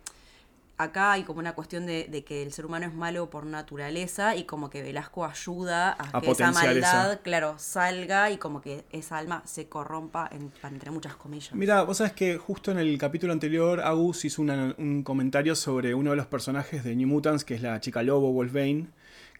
[0.77, 4.45] acá hay como una cuestión de, que el ser humano es malo por naturaleza y
[4.45, 9.43] como que Velasco ayuda a, que esa maldad, claro, salga y como que esa alma
[9.45, 10.27] se corrompa
[10.63, 11.53] entre muchas comillas.
[11.53, 16.09] Mira, vos sabes que justo en el capítulo anterior Agus hizo un comentario sobre uno
[16.09, 18.87] de los personajes de New Mutants, que es la chica lobo Wolfbane.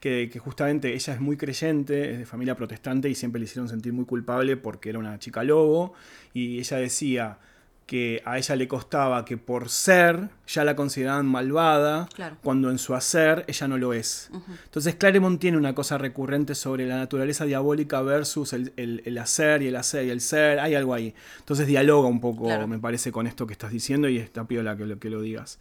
[0.06, 3.68] Que, que, justamente ella es muy creyente, es de familia protestante y siempre le hicieron
[3.68, 5.94] sentir muy culpable porque era una chica lobo.
[6.32, 7.39] Y ella decía,
[7.86, 12.10] que a ella le costaba que por ser ya la consideraban malvada,
[12.41, 14.32] cuando en su hacer ella no lo es.
[14.65, 19.76] Entonces Claremont tiene una cosa recurrente sobre la naturaleza diabólica versus el, hacer y el
[19.76, 21.13] hacer y el ser, hay algo ahí.
[21.39, 24.86] Entonces dialoga un poco, me parece, con esto que estás diciendo y está piola que
[24.86, 25.60] lo, que lo digas.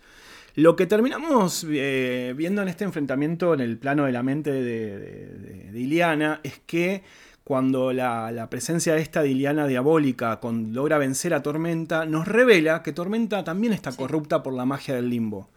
[0.56, 4.98] Lo que terminamos eh, viendo en este enfrentamiento en el plano de la mente de,
[5.72, 7.02] de Iliana es que
[7.44, 10.40] cuando la, presencia de esta Diliana diabólica
[10.72, 15.10] logra vencer a Tormenta, nos revela que Tormenta también está corrupta por la magia del
[15.10, 15.50] limbo.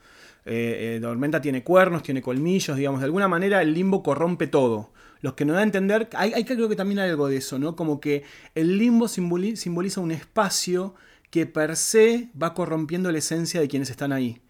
[0.46, 4.92] Eh, eh, Tormenta tiene cuernos, tiene colmillos, digamos, de alguna manera el limbo corrompe todo.
[5.22, 7.58] Los que nos da a entender, hay, hay creo que también hay algo de eso,
[7.58, 7.76] ¿no?
[7.76, 10.94] Como que el limbo simboliza un espacio
[11.30, 14.42] que per se va corrompiendo la esencia de quienes están ahí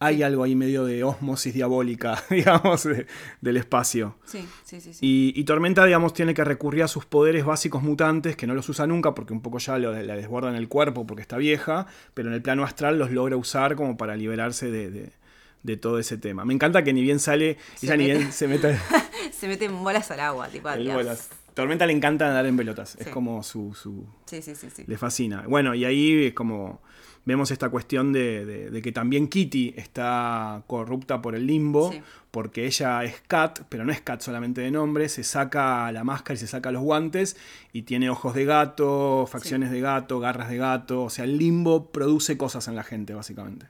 [0.00, 2.88] hay algo ahí medio de osmosis diabólica, digamos,
[3.40, 4.16] del espacio.
[4.24, 4.92] Sí, sí, sí.
[5.00, 8.86] Y, Tormenta, digamos, tiene que recurrir a sus poderes básicos mutantes, que no los usa
[8.86, 12.42] nunca porque un poco ya la desbordan el cuerpo porque está vieja, pero en el
[12.42, 16.44] plano astral los logra usar como para liberarse de, todo ese tema.
[16.44, 18.78] Me encanta que ni bien sale, ella ni bien se mete...
[19.32, 20.68] se mete en bolas al agua, tipo.
[20.68, 21.30] Bolas.
[21.54, 23.74] Tormenta le encanta andar en pelotas, es como su...
[23.74, 24.84] su sí, sí, sí, sí.
[24.88, 25.44] Le fascina.
[25.46, 26.82] Bueno, y ahí es como
[27.24, 31.92] vemos esta cuestión de, que también Kitty está corrupta por el limbo,
[32.30, 36.34] porque ella es Cat, pero no es Cat solamente de nombre, se saca la máscara
[36.34, 37.36] y se saca los guantes
[37.72, 41.90] y tiene ojos de gato, facciones de gato, garras de gato, o sea, el limbo
[41.90, 43.66] produce cosas en la gente, básicamente.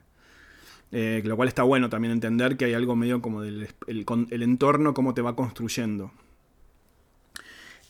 [0.91, 4.93] Eh, lo cual está bueno también entender que hay algo medio como del el, entorno,
[4.93, 6.11] cómo te va construyendo.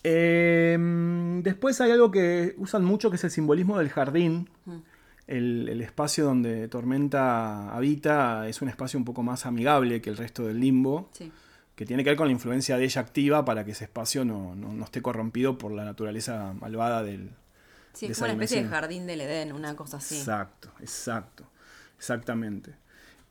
[0.01, 4.49] Em, después hay algo que usan mucho que es el simbolismo del jardín.
[4.65, 4.94] Mm
[5.27, 10.45] el, espacio donde Tormenta habita es un espacio un poco más amigable que el resto
[10.45, 11.09] del limbo,
[11.75, 14.83] que tiene que ver con la influencia de ella activa para que ese espacio no,
[14.83, 17.31] esté corrompido por la naturaleza malvada del...
[17.93, 20.17] Sí, es como una especie de jardín del Edén, una cosa así.
[20.17, 21.45] Exacto, exacto,
[21.97, 22.73] exactamente.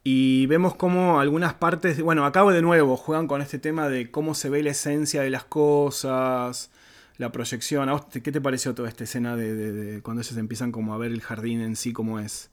[0.03, 4.35] Y vemos cómo algunas partes, bueno, acabo de nuevo, juegan con este tema de cómo
[4.35, 6.71] se ve la esencia de las cosas,
[7.19, 7.89] la proyección.
[8.11, 11.61] ¿Qué te pareció toda esta escena de, cuando ellos empiezan como a ver el jardín
[11.61, 12.51] en sí como es?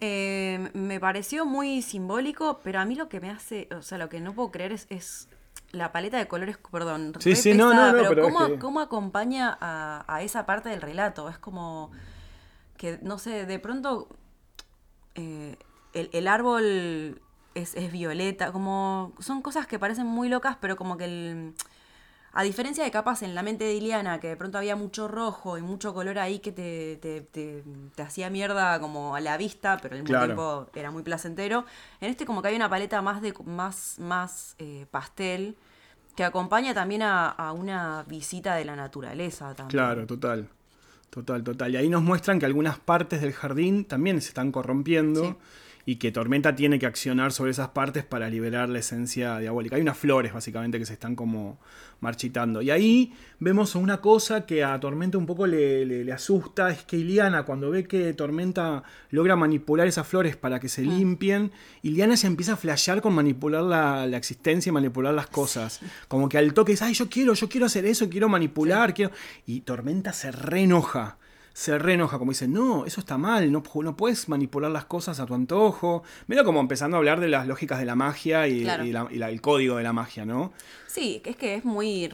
[0.00, 4.08] Eh, me pareció muy simbólico, pero a mí lo que me hace, o sea, lo
[4.08, 5.28] que no puedo creer es,
[5.72, 10.46] la paleta de colores, perdón, sí, sí, no, no, no, pero, cómo, acompaña a, esa
[10.46, 11.28] parte del relato.
[11.28, 11.90] Es como
[12.76, 14.08] que, no sé, de pronto
[15.14, 15.56] eh,
[15.92, 17.20] el, árbol
[17.54, 21.54] es, es, violeta, como son cosas que parecen muy locas, pero como que el
[22.32, 25.58] a diferencia de capas en la mente de Iliana, que de pronto había mucho rojo
[25.58, 30.02] y mucho color ahí que te, te, hacía mierda como a la vista, pero al
[30.02, 31.64] mismo tiempo era muy placentero.
[32.00, 35.56] En este como que hay una paleta más de más, más eh, pastel
[36.14, 39.54] que acompaña también a, una visita de la naturaleza.
[39.54, 39.70] También.
[39.70, 40.48] Claro, total.
[41.10, 41.72] Total, total.
[41.72, 45.38] Y ahí nos muestran que algunas partes del jardín también se están corrompiendo
[45.88, 49.76] y que Tormenta tiene que accionar sobre esas partes para liberar la esencia diabólica.
[49.76, 51.58] Hay unas flores básicamente que se están como
[52.00, 52.60] marchitando.
[52.60, 57.44] Y ahí vemos una cosa que a Tormenta un poco le, asusta, es que Iliana
[57.44, 60.88] cuando ve que Tormenta logra manipular esas flores para que se mm.
[60.90, 65.80] limpien, Iliana se empieza a flashear con manipular la, existencia y manipular las cosas.
[66.06, 69.10] Como que al toque dice, ay, yo quiero, yo quiero hacer eso, quiero manipular, quiero...
[69.46, 71.16] Y Tormenta se reenoja
[71.52, 75.26] se reenoja, como dice, no, eso está mal, no, no puedes manipular las cosas a
[75.26, 76.02] tu antojo.
[76.26, 79.82] Medio como empezando a hablar de las lógicas de la magia y, el código de
[79.82, 80.52] la magia, ¿no?
[80.86, 82.10] Sí, es que es muy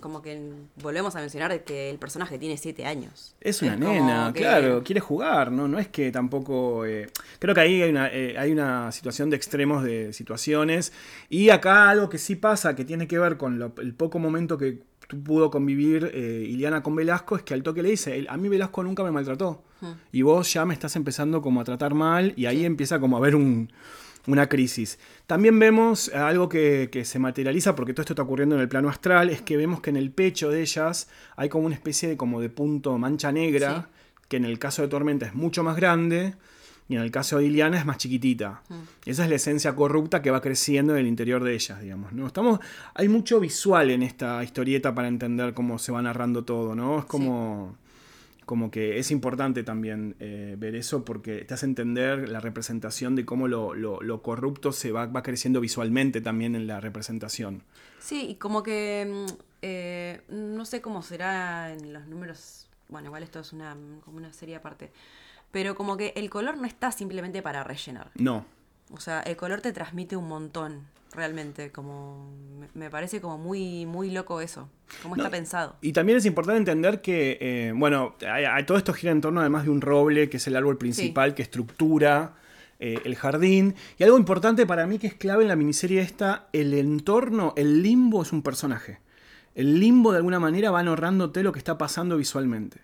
[0.00, 3.34] como que volvemos a mencionar que el personaje tiene siete años.
[3.40, 5.68] Es una nena, claro, quiere jugar, ¿no?
[5.68, 6.86] No es que tampoco...
[6.86, 10.92] Eh, creo que ahí hay una, eh, hay una situación de extremos de situaciones.
[11.28, 14.82] Y acá algo que sí pasa, que tiene que ver con el poco momento que
[15.16, 18.82] pudo convivir eh, Iliana con Velasco, es que al toque le dice, a mí Velasco
[18.82, 19.62] nunca me maltrató.
[19.80, 19.92] Hmm.
[20.12, 23.20] Y vos ya me estás empezando como a tratar mal y ahí empieza como a
[23.20, 23.70] haber un
[24.26, 24.98] una crisis.
[25.26, 29.30] También vemos algo que, se materializa, porque todo esto está ocurriendo en el plano astral,
[29.30, 32.40] es que vemos que en el pecho de ellas hay como una especie de, como
[32.40, 33.88] de punto mancha negra,
[34.28, 36.34] que en el caso de Tormenta es mucho más grande,
[36.88, 38.62] y en el caso de Iliana es más chiquitita.
[38.68, 38.74] Mm.
[39.06, 42.12] Esa es la esencia corrupta que va creciendo en el interior de ellas, digamos.
[42.12, 42.26] ¿no?
[42.26, 42.60] Estamos,
[42.94, 46.98] hay mucho visual en esta historieta para entender cómo se va narrando todo, ¿no?
[46.98, 47.76] Es como
[48.44, 53.24] como que es importante también eh, ver eso porque te hace entender la representación de
[53.24, 57.62] cómo lo, corrupto se va, va, creciendo visualmente también en la representación.
[58.00, 63.22] Sí, y como que mm, eh, no sé cómo será en los números, bueno, igual
[63.22, 64.90] esto es una, como una serie aparte,
[65.52, 68.10] pero como que el color no está simplemente para rellenar.
[68.16, 68.44] No.
[68.90, 72.30] O sea, el color te transmite un montón realmente, como
[72.74, 74.68] me parece como muy, muy loco eso,
[75.02, 75.76] cómo está pensado.
[75.82, 78.16] Y también es importante entender que, eh, bueno,
[78.66, 81.42] todo esto gira en torno además de un roble, que es el árbol principal que
[81.42, 82.34] estructura
[82.80, 83.74] eh, el jardín.
[83.98, 87.82] Y algo importante para mí que es clave en la miniserie esta, el entorno, el
[87.82, 89.00] limbo es un personaje.
[89.54, 92.80] El limbo de alguna manera va narrándote lo que está pasando visualmente.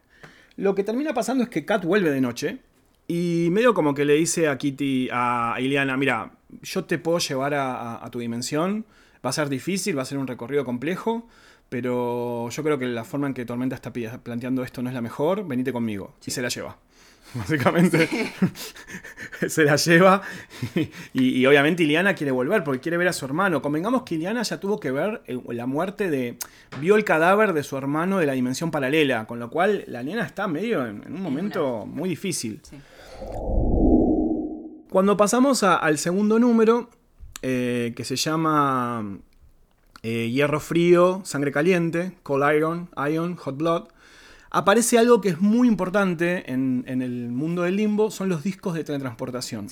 [0.59, 2.59] Lo que termina pasando es que Kat vuelve de noche
[3.07, 7.55] y medio como que le dice a Kitty, a Iliana, mira, yo te puedo llevar
[7.55, 8.85] a, tu dimensión,
[9.25, 11.29] va a ser difícil, va a ser un recorrido complejo,
[11.69, 15.01] pero yo creo que la forma en que Tormenta está planteando esto no es la
[15.01, 16.15] mejor, venite conmigo.
[16.27, 16.77] Y se la lleva.
[17.35, 18.09] Básicamente
[19.49, 20.23] se la lleva
[21.13, 23.61] y, obviamente Iliana quiere volver porque quiere ver a su hermano.
[23.61, 26.39] Convengamos que Iliana ya tuvo que ver eh, la muerte de...
[26.81, 30.25] vio el cadáver de su hermano de la dimensión paralela, con lo cual la nena
[30.25, 32.61] está medio en, un momento muy difícil.
[34.91, 36.89] Cuando pasamos al segundo número,
[37.43, 39.19] eh, que se llama
[40.03, 43.89] eh, Hierro Frío, Sangre Caliente, Cold Iron, Iron, Hot Blood,
[44.51, 48.85] aparece algo que es muy importante en, el mundo del limbo, son los discos de
[48.85, 49.69] teletransportación.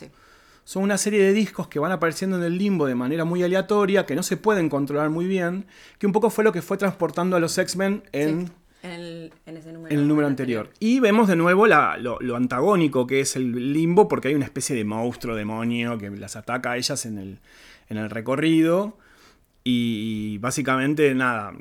[0.64, 4.04] Son una serie de discos que van apareciendo en el limbo de manera muy aleatoria,
[4.04, 5.66] que no se pueden controlar muy bien,
[5.98, 8.50] que un poco fue lo que fue transportando a los X-Men en...
[8.82, 10.70] En el, número, anterior.
[10.78, 14.84] Y vemos de nuevo lo, antagónico que es el limbo, porque hay una especie de
[14.84, 17.38] monstruo, demonio, que las ataca a ellas en el,
[17.88, 18.96] en el recorrido.
[19.68, 21.52] Y básicamente, nada,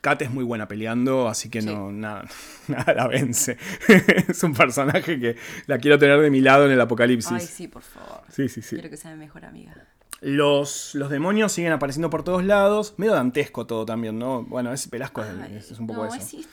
[0.00, 2.24] Kat es muy buena peleando, así que no, nada,
[2.66, 3.56] nada la vence.
[4.28, 5.36] es un personaje que
[5.68, 7.30] la quiero tener de mi lado en el apocalipsis.
[7.30, 8.22] Ay, sí, por favor.
[8.30, 8.74] Sí, sí, sí.
[8.74, 9.86] Quiero que sea mi mejor amiga.
[10.20, 12.94] Los, los demonios siguen apareciendo por todos lados.
[12.96, 14.42] Medio dantesco todo también, ¿no?
[14.42, 16.16] Bueno, es Velasco es, un poco eso.
[16.16, 16.48] Es,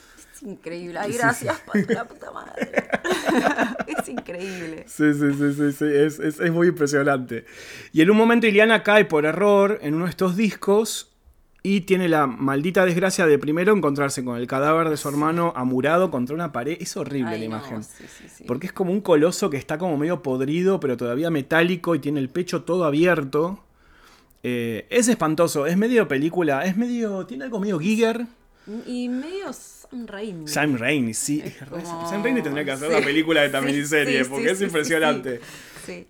[0.45, 0.99] increíble.
[0.99, 2.71] Ay, gracias, la puta madre.
[3.88, 4.86] es increíble.
[4.88, 7.45] Sí, sí, sí, sí, Es, muy impresionante.
[7.91, 11.10] Y en un momento Iliana cae por error en uno de estos discos
[11.65, 16.12] y tiene la maldita desgracia de primero encontrarse con el cadáver de su hermano amurado
[16.12, 16.77] contra una pared.
[16.79, 17.82] Es horrible la imagen.
[18.45, 22.19] porque es como un coloso que está como medio podrido, pero todavía metálico y tiene
[22.19, 23.63] el pecho todo abierto.
[24.43, 27.25] Eh, es espantoso, es medio película, es medio.
[27.25, 28.27] tiene algo medio Giger.
[28.86, 29.51] Y medio
[29.93, 30.47] Sam Raimi.
[30.47, 31.43] Sam Raimi, sí.
[32.10, 35.39] Sam Raimi tendría que hacer una película de esta miniserie porque es impresionante.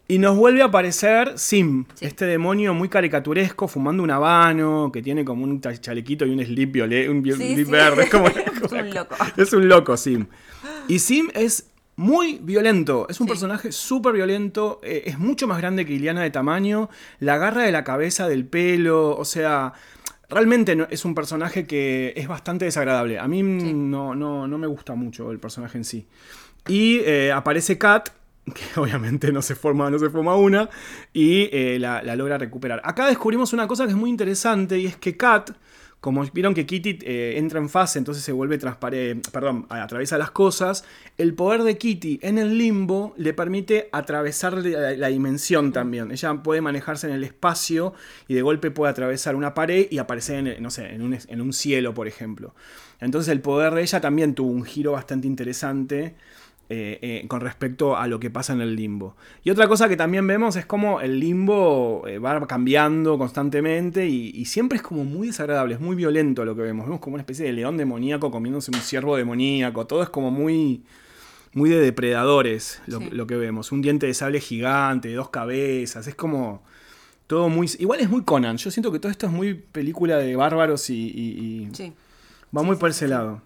[0.07, 5.25] Y nos vuelve a aparecer Sim, este demonio muy caricaturesco, fumando un habano, que tiene
[5.25, 6.75] como un chalequito y un slip,
[7.09, 8.03] un verde.
[8.03, 8.13] Es,
[8.71, 9.15] un loco.
[9.35, 10.27] Es un loco, Sim.
[10.87, 13.07] Y Sim es muy violento.
[13.09, 14.79] Es un personaje súper violento.
[14.81, 16.89] Eh, es mucho más grande que Iliana de tamaño.
[17.19, 19.17] La agarra de la cabeza, del pelo.
[19.17, 19.73] O sea,
[20.33, 23.19] Realmente es un personaje que es bastante desagradable.
[23.19, 26.07] A mí no, no, no, me gusta mucho el personaje en sí.
[26.67, 28.09] Y eh, aparece Kat,
[28.45, 30.69] que obviamente no se forma, no se forma una,
[31.13, 32.81] y eh, la, la, logra recuperar.
[32.83, 35.51] Acá descubrimos una cosa que es muy interesante y es que Kat
[36.03, 40.31] como vieron que Kitty eh, entra en fase, entonces se vuelve transparente, perdón, atraviesa las
[40.31, 40.83] cosas,
[41.17, 46.11] el poder de Kitty en el limbo le permite atravesar la, dimensión también.
[46.11, 47.93] Ella puede manejarse en el espacio
[48.27, 51.39] y de golpe puede atravesar una pared y aparecer en, no sé, en un, en
[51.39, 52.53] un cielo, por ejemplo.
[52.99, 56.15] Entonces el poder de ella también tuvo un giro bastante interesante
[56.75, 59.15] eh, eh, con respecto a lo que pasa en el limbo.
[59.43, 64.43] Y otra cosa que también vemos es como el limbo eh, va cambiando constantemente y,
[64.45, 66.87] siempre es como muy desagradable, es muy violento lo que vemos.
[66.87, 70.83] Vemos como una especie de león demoníaco comiéndose un ciervo demoníaco, todo es como muy,
[71.53, 73.71] muy de depredadores lo, que vemos.
[73.71, 76.63] Un diente de sable gigante, dos cabezas, es como
[77.27, 77.69] todo muy...
[77.77, 81.69] Igual es muy Conan, yo siento que todo esto es muy película de bárbaros y...
[81.71, 81.93] sí
[82.55, 83.41] Va muy por ese lado.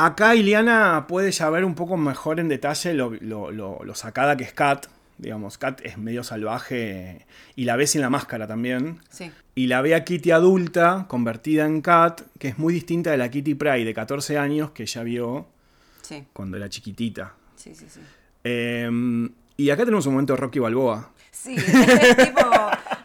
[0.00, 3.10] Acá Iliana puede ya ver un poco mejor en detalle lo,
[3.50, 4.86] lo, sacada que es Kat.
[5.18, 9.00] Digamos, Kat es medio salvaje y la ve sin la máscara también.
[9.10, 9.32] Sí.
[9.56, 13.28] Y la ve a Kitty adulta, convertida en Kat, que es muy distinta de la
[13.28, 15.48] Kitty Pryde de 14 años que ella vio
[16.32, 17.34] cuando era chiquitita.
[17.56, 18.00] Sí, sí, sí.
[18.44, 21.10] Em, y acá tenemos un momento de Rocky Balboa.
[21.32, 22.40] Sí, es tipo.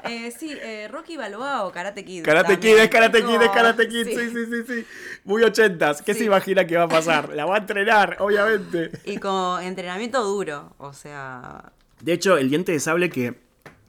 [0.05, 2.23] Eh, sí, eh, Rocky Balboa o Karate Kid.
[2.23, 4.85] Karate Kid, es Karate Kid, es Karate Kid, sí, sí, sí, sí.
[5.23, 6.01] Muy ochentas.
[6.01, 7.29] ¿Qué se imagina que va a pasar?
[7.35, 8.91] La va a entrenar, obviamente.
[9.05, 11.71] Y con entrenamiento duro, o sea.
[12.01, 13.39] De hecho, el diente de sable que,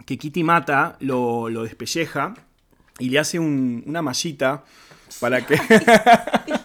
[0.07, 2.35] que Kitty mata lo, lo despelleja
[2.99, 4.65] y le hace una mallita
[5.21, 5.59] para que.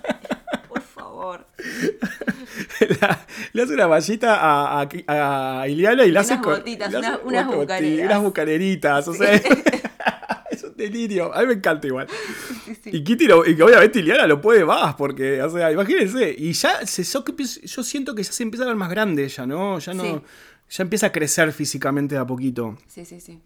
[3.53, 6.35] Le hace una mallita a, a, Iliana y le hace.
[6.35, 8.05] Unas, unas bucaneras.
[8.05, 9.33] Unas bucaneritas, o sea.
[10.51, 11.33] es un delirio.
[11.33, 12.07] A mí me encanta igual.
[12.85, 16.35] Y Kitty, lo, y obviamente Iliana lo puede más, porque, o sea, imagínense.
[16.37, 19.79] Y ya se, yo siento que ya se empieza a ver más grande ella, ¿no?
[19.79, 20.23] Ya no.
[20.69, 22.77] Ya empieza a crecer físicamente de a poquito.
[22.87, 23.39] Sí, sí, sí.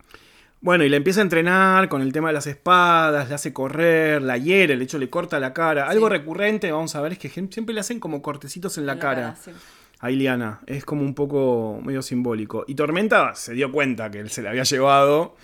[0.64, 4.22] Bueno, y la empieza a entrenar con el tema de las espadas, le hace correr,
[4.22, 5.90] la hiere, de hecho le corta la cara.
[5.90, 9.36] Algo recurrente, vamos a ver, es que siempre le hacen como cortecitos en la, cara.
[10.00, 12.64] A Iliana, es como un poco medio simbólico.
[12.66, 15.36] Y Tormenta se dio cuenta que él se la había llevado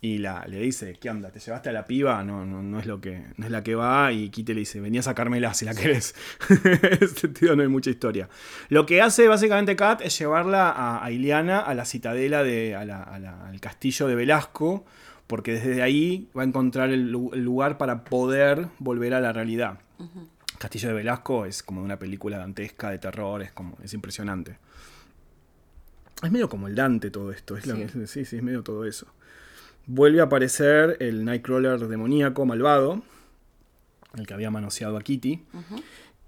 [0.00, 1.30] y la, le dice, ¿qué onda?
[1.30, 2.22] ¿Te llevaste a la piba?
[2.22, 4.12] No, no, no es lo que, no es la que va.
[4.12, 6.14] Y Kite le dice, venía a sacármela si la querés.
[6.50, 8.28] en este sentido no hay mucha historia.
[8.68, 12.74] Lo que hace básicamente Kat es llevarla a, Iliana a la citadela de.
[12.74, 14.84] al castillo de Velasco.
[15.26, 19.80] Porque desde ahí va a encontrar el, lugar para poder volver a la realidad.
[20.58, 23.76] Castillo de Velasco es como una película dantesca de terror, es como.
[23.82, 24.58] es impresionante.
[26.22, 27.56] Es medio como el Dante todo esto.
[27.56, 27.64] Es
[28.08, 29.08] sí, sí, es medio todo eso
[29.86, 33.02] vuelve a aparecer el Nightcrawler demoníaco malvado,
[34.16, 35.44] el que había manoseado a Kitty.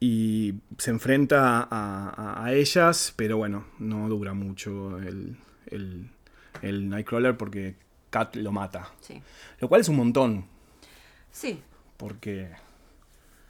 [0.01, 5.37] Y se enfrenta a, ellas, pero bueno, no dura mucho el,
[6.63, 7.75] el, Nightcrawler porque
[8.11, 8.93] Kat lo mata.
[9.59, 10.45] Lo cual es un montón.
[11.33, 11.61] Sí.
[11.97, 12.51] Porque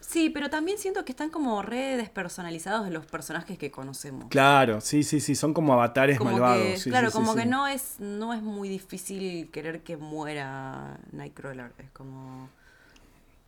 [0.09, 4.29] Sí, pero también siento que están como re despersonalizados de los personajes que conocemos.
[4.31, 6.83] Claro, sí, sí, sí, son como avatares malvados.
[6.85, 12.49] claro, como que no es no es muy difícil querer que muera Nightcrawler, es como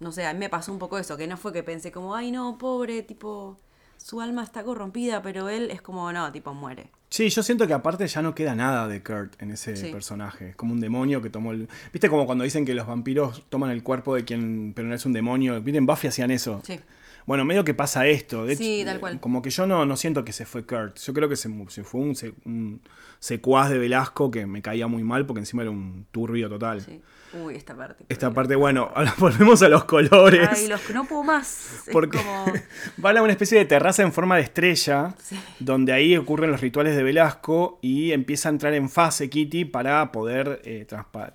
[0.01, 2.15] no sé, a mí me pasó un poco eso, que no fue que pensé como,
[2.15, 3.57] ay no, pobre, tipo
[3.97, 6.91] su alma está corrompida, pero él es como, no, tipo, muere.
[7.11, 10.51] Sí, yo siento que aparte ya no queda nada de Kurt en ese personaje.
[10.51, 11.69] Es como un demonio que tomó el.
[11.93, 14.73] ¿Viste como cuando dicen que los vampiros toman el cuerpo de quien.
[14.75, 15.61] pero no es un demonio?
[15.61, 15.79] ¿Viste?
[15.79, 16.63] En Buffy hacían eso.
[16.65, 16.79] Sí.
[17.31, 18.45] Bueno, medio que pasa esto.
[18.45, 19.21] De sí, tal cual.
[19.21, 20.99] Como que yo no, no siento que se fue Kurt.
[20.99, 22.83] Yo creo que se, se fue un, un,
[23.21, 26.81] secuaz de Velasco que me caía muy mal porque encima era un turbio total.
[26.81, 27.01] Sí.
[27.35, 28.05] Uy, esta parte.
[28.09, 30.49] Esta parte, bueno, ahora volvemos a los colores.
[30.51, 31.85] Ay, los que no puedo más.
[31.93, 32.19] Porque
[32.97, 35.15] van a una especie de terraza en forma de estrella,
[35.61, 40.11] donde ahí ocurren los rituales de Velasco y empieza a entrar en fase Kitty para
[40.11, 40.85] poder eh,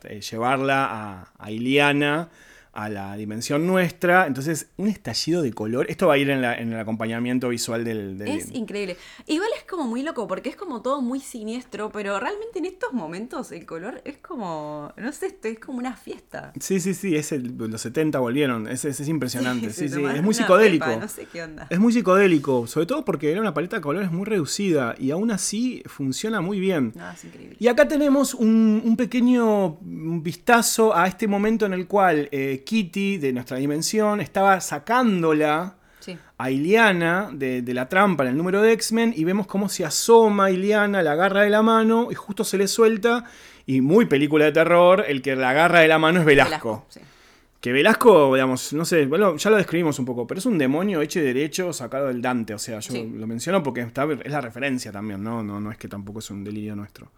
[0.03, 2.27] eh, llevarla a, a Iliana
[2.75, 4.27] a la dimensión nuestra.
[4.27, 5.88] Entonces, un estallido de color.
[5.89, 8.97] Esto va a ir en, el acompañamiento visual del, Es increíble.
[9.25, 12.91] Igual es como muy loco, porque es como todo muy siniestro, pero realmente en estos
[12.93, 14.93] momentos el color es como.
[14.97, 16.51] No sé, esto es como una fiesta.
[16.59, 17.15] Sí, sí, sí.
[17.15, 18.67] Es los 70 volvieron.
[18.67, 19.55] Es, es, impresionante.
[19.75, 20.88] Sí, sí, Es muy psicodélico.
[20.88, 21.67] no sé qué onda.
[21.69, 22.67] Es muy psicodélico.
[22.67, 26.59] Sobre todo porque era una paleta de colores muy reducida y aún así funciona muy
[26.59, 26.93] bien.
[26.95, 27.55] No, es increíble.
[27.59, 32.29] Y acá tenemos un, pequeño vistazo a este momento en el cual.
[32.31, 35.75] Eh, Kitty de nuestra dimensión estaba sacándola
[36.38, 40.51] a Iliana de, la trampa en el número de X-Men y vemos cómo se asoma
[40.51, 43.23] Iliana, la agarra de la mano y justo se le suelta.
[43.65, 46.86] Y muy película de terror, el que la agarra de la mano es Velasco.
[47.60, 51.01] Que Velasco, digamos, no sé, bueno, ya lo describimos un poco, pero es un demonio
[51.01, 52.54] hecho y derecho sacado del Dante.
[52.54, 55.41] O sea, yo lo menciono porque está, es la referencia también, ¿no?
[55.41, 55.60] ¿no?
[55.60, 57.12] No es que tampoco es un delirio nuestro.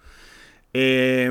[0.73, 1.29] Eh,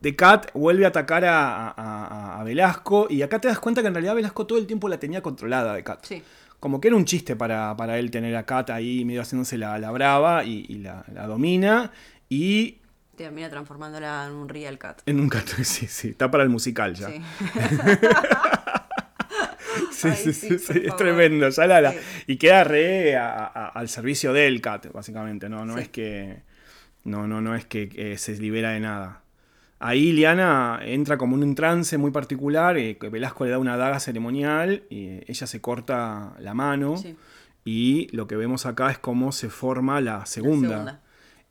[0.00, 4.14] The Cat vuelve a atacar a, Velasco y acá te das cuenta que en realidad
[4.14, 6.04] Velasco todo el tiempo la tenía controlada de Cat.
[6.04, 6.22] Sí.
[6.58, 10.44] Como que era un chiste para, él tener a Cat ahí medio haciéndose la, brava
[10.44, 11.92] y, la, domina
[12.28, 12.78] y...
[13.16, 15.02] Termina transformándola en un real cat.
[15.04, 16.08] En un cat, sí, sí.
[16.08, 17.08] Está para el musical ya.
[17.08, 17.20] Sí.
[20.14, 21.50] sí, sí, sí, es tremendo.
[21.50, 21.94] Ya la,
[22.26, 25.50] y queda re al servicio del cat, básicamente.
[25.50, 26.44] No, no es que.
[27.04, 29.20] No, no, no es que se libera de nada.
[29.82, 33.98] Ahí Liana entra como en un trance muy particular, eh, Velasco le da una daga
[33.98, 36.96] ceremonial, y ella se corta la mano
[37.64, 41.00] y lo que vemos acá es cómo se forma la segunda.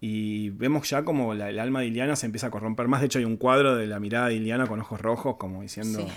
[0.01, 3.01] Y vemos ya como el alma de Iliana se empieza a corromper más.
[3.01, 6.07] De hecho, hay un cuadro de la mirada de Iliana con ojos rojos, como diciendo,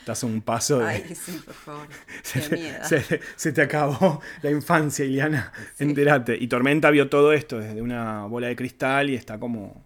[0.00, 0.86] Estás a un paso de...
[0.86, 1.86] Ay, sí, por favor.
[2.22, 5.52] Se, te, se te acabó la infancia, Iliana.
[5.78, 6.36] Entérate.
[6.40, 9.84] Y Tormenta vio todo esto desde una bola de cristal y está como,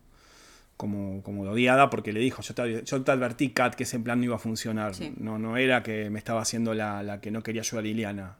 [0.76, 4.18] como, como odiada porque le dijo, yo te, yo te advertí, Kat, que ese plan
[4.18, 4.94] no iba a funcionar.
[4.94, 5.12] Sí.
[5.16, 8.36] No, no era que me estaba haciendo la, la que no quería ayudar a Iliana.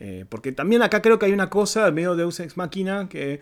[0.00, 3.40] Eh, porque también acá creo que hay una cosa, medio Deus Ex Máquina, que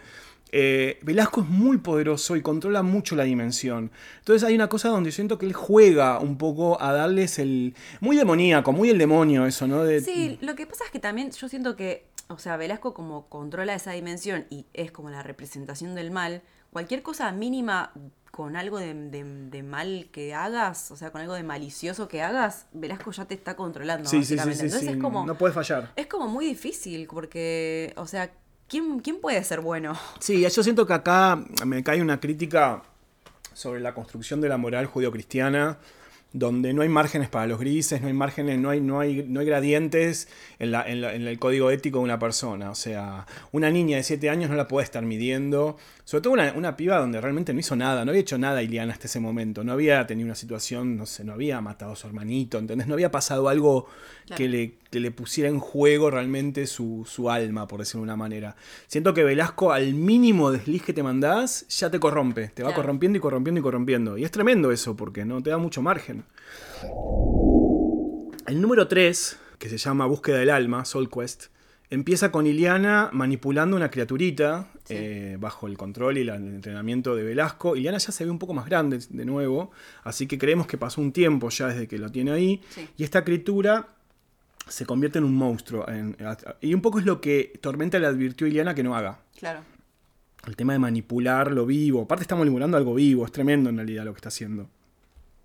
[0.52, 3.90] eh, Velasco es muy poderoso y controla mucho la dimensión.
[4.18, 7.74] Entonces hay una cosa donde siento que él juega un poco a darles el...
[8.00, 9.84] Muy demoníaco, muy el demonio eso, ¿no?
[9.84, 13.28] De, Sí, lo que pasa es que también yo siento que, o sea, Velasco como
[13.28, 16.42] controla esa dimensión y es como la representación del mal,
[16.72, 17.92] cualquier cosa mínima
[18.36, 22.20] con algo de, de- de mal que hagas, o sea, con algo de malicioso que
[22.20, 24.06] hagas, Velasco ya te está controlando.
[24.10, 24.58] Sí, sí, sí, básicamente.
[24.60, 25.90] sí, Entonces es como, no puede fallar.
[25.96, 28.30] es como muy difícil porque, o sea,
[28.68, 29.96] ¿quién, quién puede ser bueno?
[30.20, 32.82] Sí, yo siento que acá me cae una crítica
[33.54, 35.78] sobre la construcción de la moral judio-cristiana,
[36.32, 39.40] donde no hay márgenes para los grises, no hay márgenes, no hay, no hay, no
[39.40, 42.70] hay gradientes en, la- en la- en el código ético de una persona.
[42.70, 45.78] O sea, una niña de 7 años no la puede estar midiendo.
[46.04, 48.92] Sobre todo una, una piba donde realmente no hizo nada, no había hecho nada Iliana
[48.92, 52.06] hasta ese momento, no había tenido una situación, no sé, no había matado a su
[52.06, 52.86] hermanito, ¿entendés?
[52.86, 53.86] No había pasado algo
[54.26, 54.38] Claro.
[54.38, 58.16] que, le, que le pusiera en juego realmente su, su alma, por decirlo de una
[58.16, 58.56] manera.
[58.88, 62.48] Siento que Velasco, al mínimo desliz que te mandás, ya te corrompe.
[62.48, 62.82] Te va Claro.
[62.82, 64.18] corrompiendo y corrompiendo y corrompiendo.
[64.18, 66.15] Y es tremendo eso, porque no te da mucho margen.
[68.46, 71.46] El número 3, que se llama Búsqueda del Alma, Soul Quest,
[71.90, 77.76] empieza con Iliana manipulando una criaturita eh, bajo el control y el entrenamiento de Velasco.
[77.76, 79.70] Iliana ya se ve un poco más grande de nuevo,
[80.04, 82.60] así que creemos que pasó un tiempo ya desde que lo tiene ahí.
[82.70, 82.88] Sí.
[82.96, 83.88] Y esta criatura
[84.68, 85.88] se convierte en un monstruo.
[85.88, 86.16] en-
[86.60, 89.20] y un poco es lo que Tormenta le advirtió a Iliana que no haga.
[89.38, 89.60] Claro.
[90.46, 92.02] El tema de manipular lo vivo.
[92.02, 94.68] Aparte está manipulando algo vivo, es tremendo en realidad lo que está haciendo.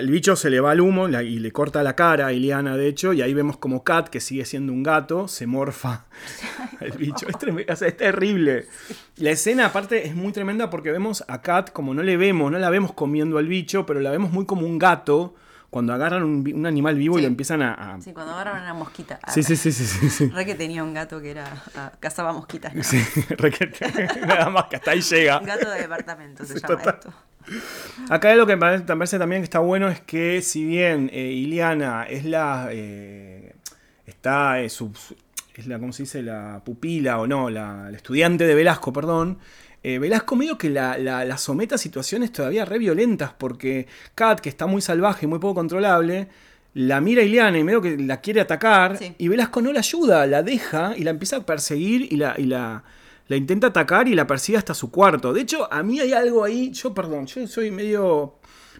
[0.02, 2.88] El bicho se le va al humo y le corta la cara a Iliana, de
[2.88, 6.06] hecho, y ahí vemos como Kat, que sigue siendo un gato, se morfa
[6.82, 7.28] el bicho.
[7.30, 8.66] Es, trem- o sea, es terrible.
[9.18, 12.58] La escena, aparte, es muy tremenda porque vemos a Kat, como no le vemos, no
[12.60, 15.36] la vemos comiendo al bicho, pero la vemos muy como un gato
[15.70, 17.74] cuando agarran un, animal vivo y lo empiezan a.
[17.96, 19.20] a- Sí, cuando agarran una mosquita.
[19.28, 20.28] Sí, sí, sí, sí, sí, sí.
[20.30, 21.46] Re que tenía un gato que era.
[21.78, 22.74] ah, cazaba mosquitas.
[22.76, 22.84] ¿no?
[22.84, 23.02] Sí,
[23.38, 23.86] requete.
[24.28, 25.38] Nada más que hasta ahí llega.
[25.40, 27.14] Un gato de departamento se llama esto.
[28.10, 32.04] Acá lo que me parece, también que está bueno es que si bien eh, Iliana
[32.04, 32.68] es la...
[32.72, 33.54] eh,
[34.06, 34.62] está...
[34.62, 35.16] eh, su- su-
[35.56, 36.22] es la, ¿cómo se dice?
[36.24, 39.38] La pupila o no, la, la estudiante de Velasco, perdón.
[39.84, 44.40] eh, Velasco medio que la, la- la somete a situaciones todavía re violentas porque Kat,
[44.40, 46.30] que está muy salvaje y muy poco controlable,
[46.74, 49.14] la mira a Iliana y medio que la quiere atacar Sí.
[49.18, 52.36] y Velasco no la ayuda, la deja y la empieza a perseguir y la...
[52.38, 52.84] y la
[53.32, 55.32] la intenta atacar y la persigue hasta su cuarto.
[55.32, 56.72] De hecho, a mí hay algo ahí.
[56.74, 58.36] Yo, perdón, yo soy medio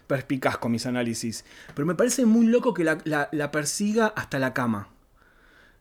[0.06, 1.46] perspicaz con mis análisis.
[1.74, 4.88] Pero me parece muy loco que la, la- la persiga hasta la cama.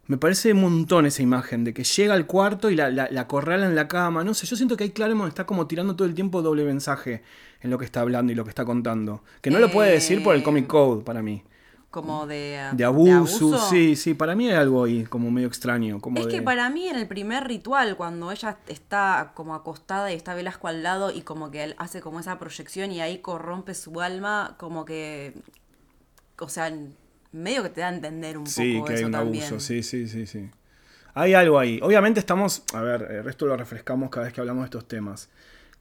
[0.07, 3.21] Me parece un montón esa imagen de que llega al cuarto y la, la, la
[3.21, 4.23] acorrala en la cama.
[4.23, 7.23] No sé, yo siento que ahí Claremont está como tirando todo el tiempo doble mensaje
[7.61, 9.21] en lo que está hablando y lo que está contando.
[9.41, 11.43] Que no lo puede decir por el Eh, Comic Code para mí.
[11.91, 12.57] Como de.
[12.57, 15.99] ah, De abuso, sí, sí, para mí hay algo ahí como medio extraño.
[15.99, 20.11] Como Es de- que para mí en el primer ritual, cuando ella está como acostada
[20.11, 23.19] y está Velasco al lado y como que él hace como esa proyección y ahí
[23.19, 25.33] corrompe su alma, como que,
[26.39, 26.73] o sea,
[27.31, 29.43] medio que te da a entender un Sí, poco que hay eso un también.
[29.43, 30.49] abuso, sí, sí, sí, sí.
[31.13, 31.79] Hay algo ahí.
[31.83, 35.29] Obviamente estamos, a ver, el resto lo refrescamos cada vez que hablamos de estos temas.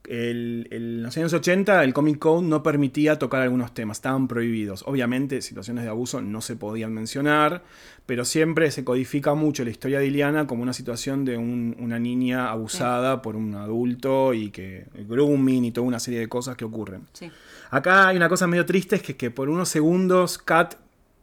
[0.09, 4.29] El- el- en los años 80 el Comic Code no permitía tocar algunos temas, estaban
[4.29, 4.83] prohibidos.
[4.87, 7.63] Obviamente situaciones de abuso no se podían mencionar,
[8.07, 11.99] pero siempre se codifica mucho la historia de Iliana como una situación de un- una
[11.99, 16.57] niña abusada por un adulto y que el grooming y toda una serie de cosas
[16.57, 17.03] que ocurren.
[17.13, 17.31] Sí.
[17.71, 20.75] Acá hay una cosa medio triste, es que, que por unos segundos Kat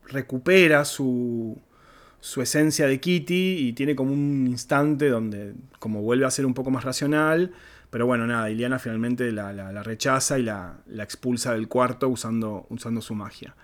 [0.09, 1.57] recupera su,
[2.19, 6.53] su esencia de Kitty y tiene como un instante donde como vuelve a ser un
[6.53, 7.51] poco más racional,
[7.89, 12.09] pero bueno, nada, Iliana finalmente la, la- la rechaza y la, la expulsa del cuarto
[12.09, 13.55] usando, usando su magia.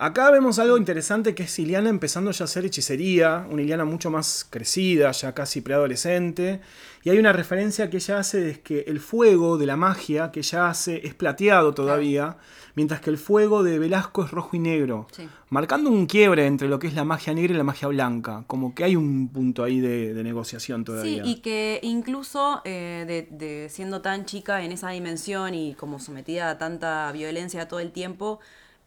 [0.00, 4.12] Acá vemos algo interesante que es Iliana empezando ya a hacer hechicería, una Iliana mucho
[4.12, 6.60] más crecida, ya casi preadolescente,
[7.02, 10.38] y hay una referencia que ella hace de que el fuego de la magia que
[10.38, 12.36] ella hace es plateado todavía,
[12.76, 15.28] mientras que el fuego de Velasco es rojo y negro, Sí.
[15.50, 18.76] marcando un quiebre entre lo que es la magia negra y la magia blanca, como
[18.76, 21.22] que hay un punto ahí de, de negociación Sí, todavía.
[21.26, 26.50] y que incluso eh, de, de siendo tan chica en esa dimensión y como sometida
[26.50, 28.38] a tanta violencia todo el tiempo,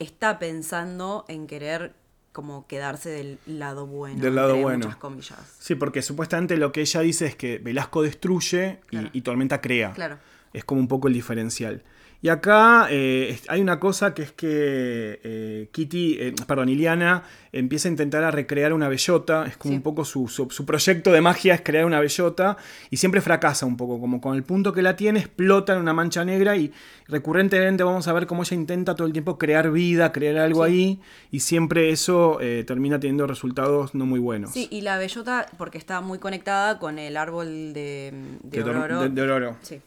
[0.01, 1.93] está pensando en querer
[2.31, 4.21] como quedarse del lado bueno.
[4.21, 4.85] Del lado bueno.
[4.85, 5.39] Muchas comillas.
[5.59, 9.91] Sí, porque supuestamente lo que ella dice es que Velasco destruye y, y Tormenta crea.
[9.93, 10.17] Claro.
[10.53, 11.83] Es como un poco el diferencial.
[12.23, 17.87] Y acá eh, hay una cosa que es que eh, Kitty, eh, perdón, Iliana empieza
[17.87, 19.45] a intentar a recrear una bellota.
[19.47, 22.57] Es como un poco su, su, proyecto de magia es crear una bellota
[22.91, 23.99] y siempre fracasa un poco.
[23.99, 26.71] Como con el punto que la tiene, explota en una mancha negra y
[27.07, 30.99] recurrentemente vamos a ver cómo ella intenta todo el tiempo crear vida, crear algo ahí
[31.31, 34.51] y siempre eso termina teniendo resultados no muy buenos.
[34.51, 38.13] Sí, y la bellota, porque está muy conectada con el árbol de,
[38.43, 39.57] de, de De, oro.
[39.63, 39.81] Sí.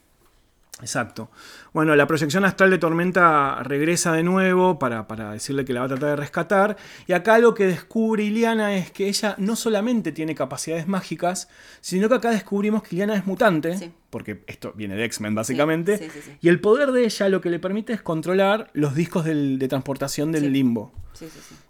[0.81, 1.31] Exacto.
[1.73, 5.89] Bueno, la proyección astral de Tormenta regresa de nuevo para, decirle que la va a
[5.89, 6.77] tratar de rescatar.
[7.07, 11.49] Y acá lo que descubre Iliana es que ella no solamente tiene capacidades mágicas,
[11.81, 13.93] sino que acá descubrimos que Iliana es mutante.
[14.11, 16.11] Porque esto viene de X-Men básicamente.
[16.41, 20.33] y el poder de ella lo que le permite es controlar los discos de transportación
[20.33, 20.93] del limbo.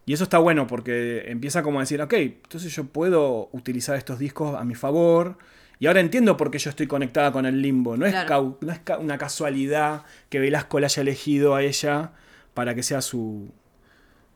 [0.06, 4.18] Y eso está bueno porque empieza como a decir, ok, entonces yo puedo utilizar estos
[4.18, 5.36] discos a mi favor
[5.78, 7.96] y ahora entiendo por qué yo estoy conectada con el limbo.
[7.96, 12.12] No, es, no es una casualidad que Velasco la haya elegido a ella
[12.54, 13.50] para que sea su,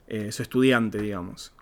[0.08, 1.52] eh, su estudiante, digamos.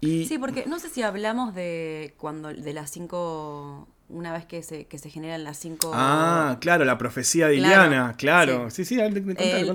[0.00, 4.62] Y, sí, porque no sé si hablamos de cuando de las cinco una vez que
[4.62, 5.90] se, que se generan las cinco.
[5.94, 8.70] Ah, claro, la profecía de Iliana, claro.
[8.70, 8.96] Sí, sí,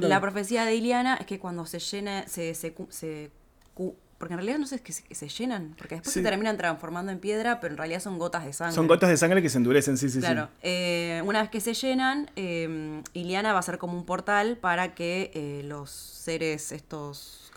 [0.01, 3.31] La profecía de Iliana es que cuando se llena, se, se, se
[4.21, 7.17] porque en realidad no sé, es que se, llenan, porque después se terminan transformando en
[7.17, 8.75] piedra, pero en realidad son gotas de sangre.
[8.75, 10.47] Son gotas de sangre que se endurecen, sí, sí, claro.
[10.61, 14.93] Eh, una vez que se llenan, eh, Iliana va a ser como un portal para
[14.93, 17.51] que eh, los seres estos...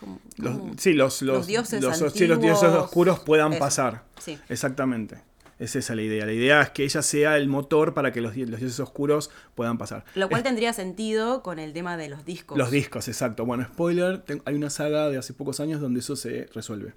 [0.79, 4.05] sí, los, los, dioses los, los dioses oscuros puedan pasar.
[4.19, 4.39] Sí.
[4.49, 5.19] Exactamente.
[5.59, 6.27] Es esa la idea.
[6.27, 9.79] La idea es que ella sea el motor para que los, los dioses oscuros puedan
[9.79, 10.05] pasar.
[10.15, 12.59] Lo cual tendría sentido con el tema de los discos.
[12.59, 13.45] Los discos, exacto.
[13.45, 16.95] Bueno, spoiler, hay una saga de hace pocos años donde eso se resuelve.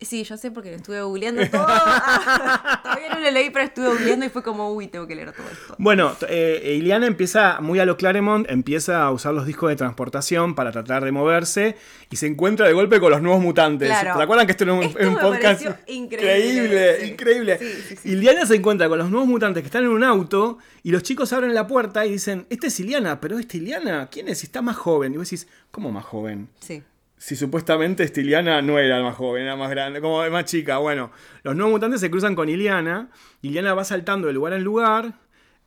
[0.00, 1.66] Sí, yo sé porque estuve googleando todo.
[1.68, 5.32] Ah, todavía no lo leí, pero estuve googleando y fue como, uy, tengo que leer
[5.32, 5.74] todo esto.
[5.76, 10.54] Bueno, eh, Iliana empieza, muy a lo Claremont, empieza a usar los discos de transportación
[10.54, 11.76] para tratar de moverse
[12.08, 13.90] y se encuentra de golpe con los nuevos mutantes.
[14.00, 17.06] ¿Te acuerdan que esto era un, podcast increíble?
[17.06, 17.58] Increíble,
[18.04, 21.30] Iliana se encuentra con los nuevos mutantes que están en un auto y los chicos
[21.34, 24.44] abren la puerta y dicen, esta es Iliana, pero esta Iliana, ¿quién es?
[24.44, 25.12] Está más joven.
[25.12, 26.48] Y vos decís, ¿cómo más joven?
[26.60, 26.82] Sí
[27.20, 30.78] si supuestamente Stiliana no era más joven, era más grande, como más chica.
[30.78, 31.10] Bueno,
[31.42, 33.10] los nuevos mutantes se cruzan con Iliana.
[33.42, 35.18] Iliana va saltando de lugar en lugar.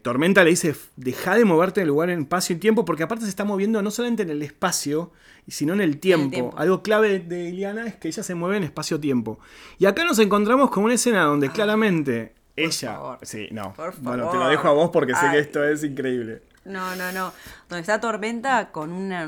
[0.02, 3.30] Tormenta le dice, deja de moverte de lugar en espacio y tiempo, porque aparte se
[3.30, 5.12] está moviendo no solamente en el espacio,
[5.48, 6.56] sino en el tiempo.
[6.58, 9.38] Algo clave de Iliana es que ella se mueve en espacio-tiempo.
[9.78, 11.54] Y acá nos encontramos con una escena donde ah.
[12.56, 13.18] Claramente ella...
[13.22, 13.74] Sí, no.
[14.00, 16.42] Bueno, te lo dejo a vos porque sé que esto es increíble.
[16.66, 17.34] No, no, no.
[17.68, 19.28] Donde está Tormenta con una,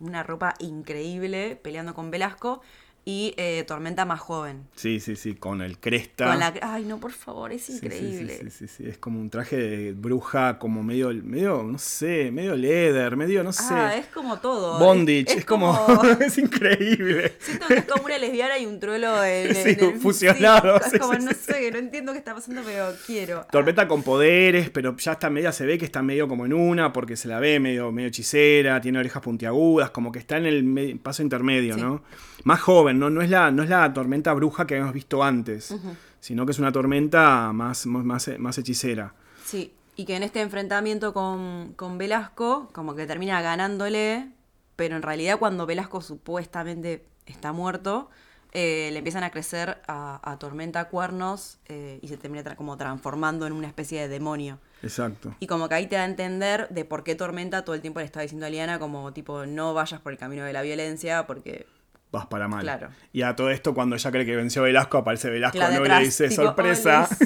[0.00, 2.60] una ropa increíble peleando con Velasco
[3.08, 4.66] y eh, Tormenta más joven.
[4.76, 6.52] Sí, sí, sí, con el cresta.
[6.60, 8.38] Ay, no, por favor, es increíble.
[8.38, 12.54] Sí sí, sí, es como un traje de bruja, como medio, medio, no sé, medio
[12.54, 13.72] leather, medio, no sé.
[13.72, 14.78] Ah, es como todo.
[14.78, 15.74] Bondage, es, como,
[16.20, 17.32] es increíble.
[17.38, 19.14] Siento que es como una lesbiana y un truelo
[19.54, 20.76] sí, fusionado.
[20.76, 23.46] es como, no sé, no entiendo qué está pasando, pero quiero.
[23.50, 26.92] Tormenta con poderes, pero ya está media, se ve que está medio como en una,
[26.92, 31.00] porque se la ve medio, medio hechicera, tiene orejas puntiagudas, como que está en el
[31.02, 32.02] paso intermedio, ¿no?
[32.44, 35.74] Más joven, no, es la, no es la tormenta bruja que habíamos visto antes,
[36.20, 39.14] sino que es una tormenta más, más, más hechicera.
[39.44, 44.30] Sí, y que en este enfrentamiento con, Velasco, como que termina ganándole,
[44.76, 48.08] pero en realidad cuando Velasco supuestamente está muerto,
[48.52, 53.52] eh, le empiezan a crecer a, Tormenta cuernos eh, y se termina como transformando en
[53.52, 54.60] una especie de demonio.
[54.84, 55.34] Exacto.
[55.40, 57.98] Y como que ahí te da a entender de por qué Tormenta todo el tiempo
[57.98, 61.26] le está diciendo a Liana como tipo no vayas por el camino de la violencia
[61.26, 61.66] porque
[62.10, 62.62] vas para mal.
[62.62, 62.88] Claro.
[63.12, 66.00] Y a todo esto, cuando ella cree que venció a Velasco, aparece Velasco y le
[66.00, 67.08] dice, sorpresa,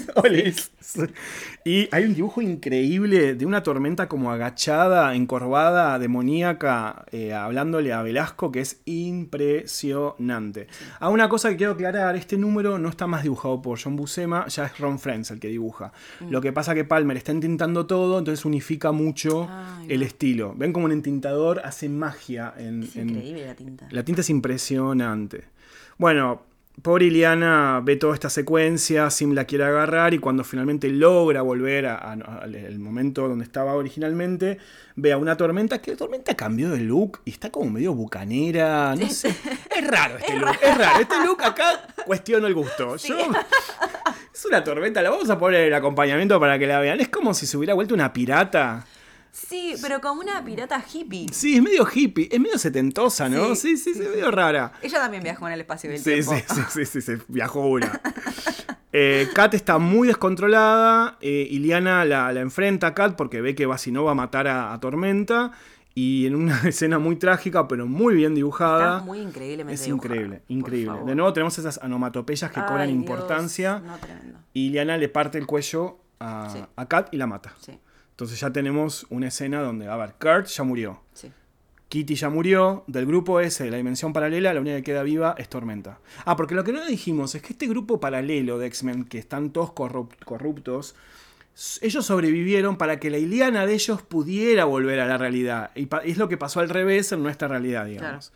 [1.65, 8.03] Y hay un dibujo increíble de una tormenta como agachada, encorvada, demoníaca, eh, hablándole a
[8.03, 10.67] Velasco, que es impresionante.
[10.99, 14.49] A una cosa que quiero aclarar, este número no está más dibujado por John Buscema,
[14.49, 15.93] ya es Ron Friends el que dibuja.
[16.21, 16.31] Mm.
[16.31, 19.49] Lo que pasa que Palmer está entintando todo, entonces unifica mucho
[19.89, 20.55] el estilo.
[20.57, 22.83] Ven como un entintador hace magia en...
[22.83, 23.87] Es increíble la tinta.
[23.91, 25.45] La tinta es impresionante impresionante.
[25.99, 26.43] Bueno,
[26.81, 31.87] pobre Iliana ve toda esta secuencia, Sim la quiere agarrar y cuando finalmente logra volver
[31.87, 34.59] al momento donde estaba originalmente,
[34.97, 38.95] ve a una tormenta que la tormenta cambió de look y está como medio bucanera,
[38.97, 39.29] no sé.
[39.29, 41.01] Es raro este look, es raro.
[41.01, 42.95] Este look acá cuestiono el gusto.
[42.97, 47.01] es una tormenta, la vamos a poner el acompañamiento para que la vean.
[47.01, 48.87] Es como si se hubiera vuelto una pirata.
[49.33, 51.27] Sí, pero como una pirata hippie.
[51.33, 53.55] Sí, es medio hippie, es medio setentosa, ¿no?
[53.55, 54.73] Sí, sí, sí, es medio rara.
[54.83, 56.35] Ella también viajó en el espacio del sí, tiempo.
[56.55, 58.01] Sí, sí, sí, sí, viajó una.
[58.95, 61.17] Eh, Kat está muy descontrolada.
[61.23, 65.53] Eh, Iliana la, enfrenta a Kat porque ve que no va a matar a, Tormenta.
[65.95, 68.99] y en una escena muy trágica, pero muy bien dibujada.
[68.99, 70.99] Está muy increíblemente Es increíble, increíble.
[71.07, 73.79] De nuevo tenemos esas anomatopeyas que cobran importancia.
[73.79, 74.41] No, tremendo.
[74.53, 77.55] Y Liana le parte el cuello a, a Kat y la mata.
[77.61, 77.79] Sí,
[78.13, 81.01] Entonces ya tenemos una escena donde, a ver, Kurt ya murió.
[81.15, 81.31] sí.
[81.89, 82.85] Kitty ya murió.
[82.87, 85.99] Del grupo ese, de la dimensión paralela, la única que queda viva es Tormenta.
[86.25, 89.51] Ah, porque lo que no dijimos es que este grupo paralelo de X-Men, que están
[89.51, 90.95] todos corrup- corruptos,
[91.83, 95.71] ellos sobrevivieron para que la Iliana de ellos pudiera volver a la realidad.
[95.75, 98.33] Y es lo que pasó al revés en nuestra realidad, digamos.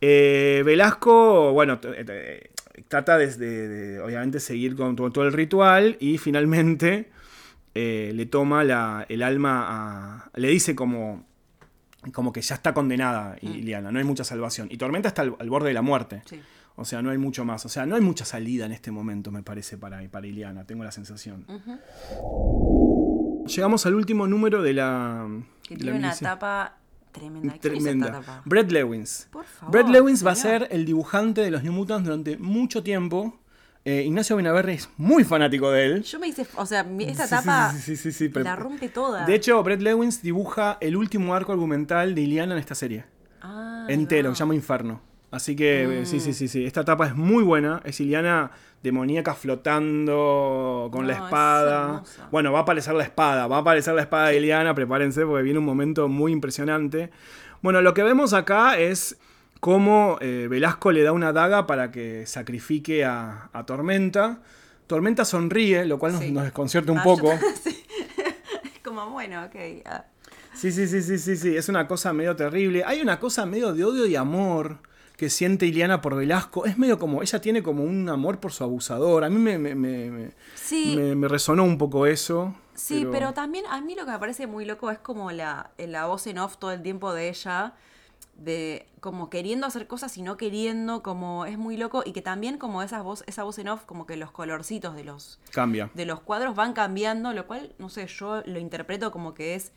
[0.00, 2.50] Eh, Velasco, bueno, t- t-
[2.88, 7.08] trata de, de- de, obviamente seguir con todo, todo el ritual y finalmente
[7.74, 10.30] eh, le toma la- el alma a...
[10.34, 11.24] Le dice como,
[12.12, 14.68] como que ya está condenada Iliana, no hay mucha salvación.
[14.70, 16.22] Y Tormenta está al, al borde de la muerte.
[16.26, 16.40] Sí.
[16.76, 17.66] O sea, no hay mucho más.
[17.66, 20.64] O sea, no hay mucha salida en este momento, me parece, para, para Iliana.
[20.64, 21.44] Tengo la sensación.
[23.46, 25.26] Llegamos al último número de la...
[25.62, 26.28] Que de la tiene una miniserie.
[26.30, 26.76] tapa
[27.12, 27.40] tremenda.
[27.60, 28.42] ¿Quién hizo Tremenda.
[28.44, 29.28] Brett Lewins.
[29.32, 32.82] Por favor, Brett Lewins va a ser el dibujante de los New Mutants durante mucho
[32.82, 33.39] tiempo.
[33.84, 36.02] Eh, Ignacio Benaverri es muy fanático de él.
[36.02, 39.24] Yo me hice, o sea, esta Sí, sí, sí, sí, la rompe toda.
[39.24, 43.06] De hecho, Brett Lewins dibuja el último arco argumental de Iliana en esta serie.
[43.40, 44.32] Ah, entero, no.
[44.32, 45.00] que se llama Inferno.
[45.30, 46.66] Así que eh, sí, sí, sí, sí.
[46.66, 47.80] Esta etapa es muy buena.
[47.84, 48.50] Es Iliana
[48.82, 51.82] demoníaca flotando con la No, es espada.
[51.84, 52.28] hermosa.
[52.30, 53.46] Bueno, va a aparecer la espada.
[53.46, 54.74] Va a aparecer la espada de Iliana.
[54.74, 57.10] Prepárense porque viene un momento muy impresionante.
[57.62, 59.18] Bueno, lo que vemos acá es
[59.60, 64.40] cómo eh, Velasco le da una daga para que sacrifique a, a Tormenta.
[64.86, 66.32] Tormenta sonríe, lo cual nos, Sí.
[66.32, 67.30] nos desconcierta un Ah, poco.
[67.32, 67.84] yo- sí.
[68.84, 69.54] Como, bueno, ok.
[69.86, 70.04] ah.
[70.54, 71.56] Sí, sí, sí, sí, sí, sí.
[71.56, 72.82] Es una cosa medio terrible.
[72.84, 74.78] Hay una cosa medio de odio y amor
[75.16, 76.64] que siente Iliana por Velasco.
[76.66, 79.22] Es medio como, ella tiene como un amor por su abusador.
[79.24, 80.94] A mí me, me, me- me- Sí.
[80.96, 82.54] me- me resonó un poco eso.
[82.74, 83.32] Sí, pero...
[83.34, 86.38] también a mí lo que me parece muy loco es como la, la voz en
[86.38, 87.74] off todo el tiempo de ella,
[88.40, 92.58] de como queriendo hacer cosas y no queriendo, como es muy loco, y que también
[92.58, 95.90] como esa voz, esa voz en off, como que los colorcitos de los, Cambia.
[95.94, 99.72] de los cuadros van cambiando, lo cual, no sé, yo lo interpreto como que es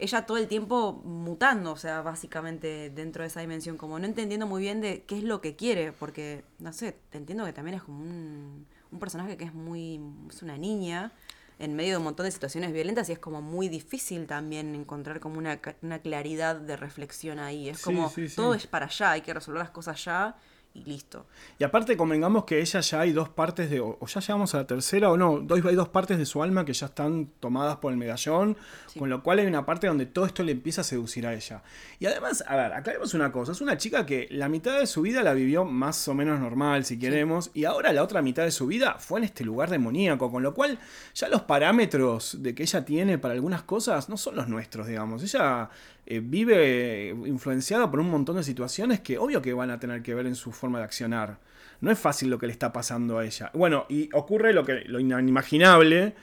[0.00, 4.46] ella todo el tiempo mutando, o sea, básicamente dentro de esa dimensión, como no entendiendo
[4.46, 7.76] muy bien de qué es lo que quiere, porque, no sé, te entiendo que también
[7.76, 11.12] es como un, un personaje que es muy, es una niña
[11.58, 15.20] en medio de un montón de situaciones violentas y es como muy difícil también encontrar
[15.20, 18.36] como una, una claridad de reflexión ahí, es Sí, como sí, sí.
[18.36, 20.36] todo es para allá, hay que resolver las cosas ya
[20.76, 21.24] y listo.
[21.58, 24.66] Y aparte convengamos que ella ya hay dos partes de, o ya llegamos a la
[24.66, 27.92] tercera o no, dos- hay dos partes de su alma que ya están tomadas por
[27.92, 28.56] el medallón,
[28.88, 28.98] Sí.
[28.98, 31.62] con lo cual hay una parte donde todo esto le empieza a seducir a ella.
[32.00, 35.02] Y además, a ver, aclaremos una cosa, es una chica que la mitad de su
[35.02, 38.50] vida la vivió más o menos normal, si queremos, y ahora la otra mitad de
[38.50, 40.80] su vida fue en este lugar demoníaco, con lo cual
[41.14, 45.22] ya los parámetros de que ella tiene para algunas cosas no son los nuestros, digamos.
[45.22, 45.70] Ella
[46.06, 50.02] eh, vive eh, influenciada por un montón de situaciones que obvio que van a tener
[50.02, 51.38] que ver en su forma de accionar.
[51.80, 53.50] No es fácil lo que le está pasando a ella.
[53.54, 56.14] Bueno, y ocurre lo, que, lo inimaginable,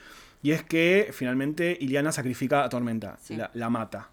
[0.42, 3.36] y es que finalmente Iliana sacrifica a Tormenta, Sí.
[3.36, 4.08] la, la mata.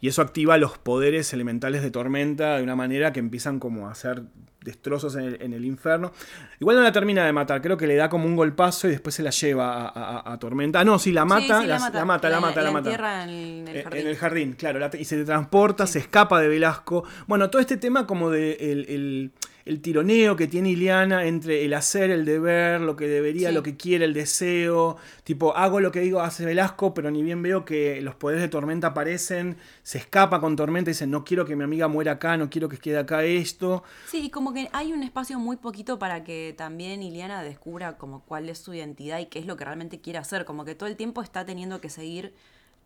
[0.00, 3.92] Y eso activa los poderes elementales de Tormenta de una manera que empiezan como a
[3.92, 4.22] hacer
[4.62, 6.10] destrozos en el, en el infierno.
[6.58, 9.14] Igual no la termina de matar, creo que le da como un golpazo y después
[9.14, 10.80] se la lleva a, a- a Tormenta.
[10.80, 12.88] Ah, no, sí, la mata, Sí, sí, la, la mata, la mata, la mata.
[12.90, 14.00] entierra en el, en el Eh, jardín.
[14.00, 14.78] En el jardín, claro.
[14.78, 17.04] la- y se transporta, se escapa de Velasco.
[17.26, 19.32] Bueno, todo este tema como de el, el-
[19.66, 23.54] el tironeo que tiene Iliana entre el hacer, el deber, lo que debería, Sí.
[23.54, 24.98] lo que quiere, el deseo.
[25.24, 28.48] Tipo, hago lo que digo, hace Velasco, pero ni bien veo que los poderes de
[28.48, 29.56] Tormenta aparecen.
[29.82, 32.68] Se escapa con Tormenta y dice, no quiero que mi amiga muera acá, no quiero
[32.68, 33.82] que quede acá esto.
[34.10, 38.20] Sí, y como que hay un espacio muy poquito para que también Iliana descubra como
[38.24, 40.44] cuál es su identidad y qué es lo que realmente quiere hacer.
[40.44, 42.34] Como que todo el tiempo está teniendo que seguir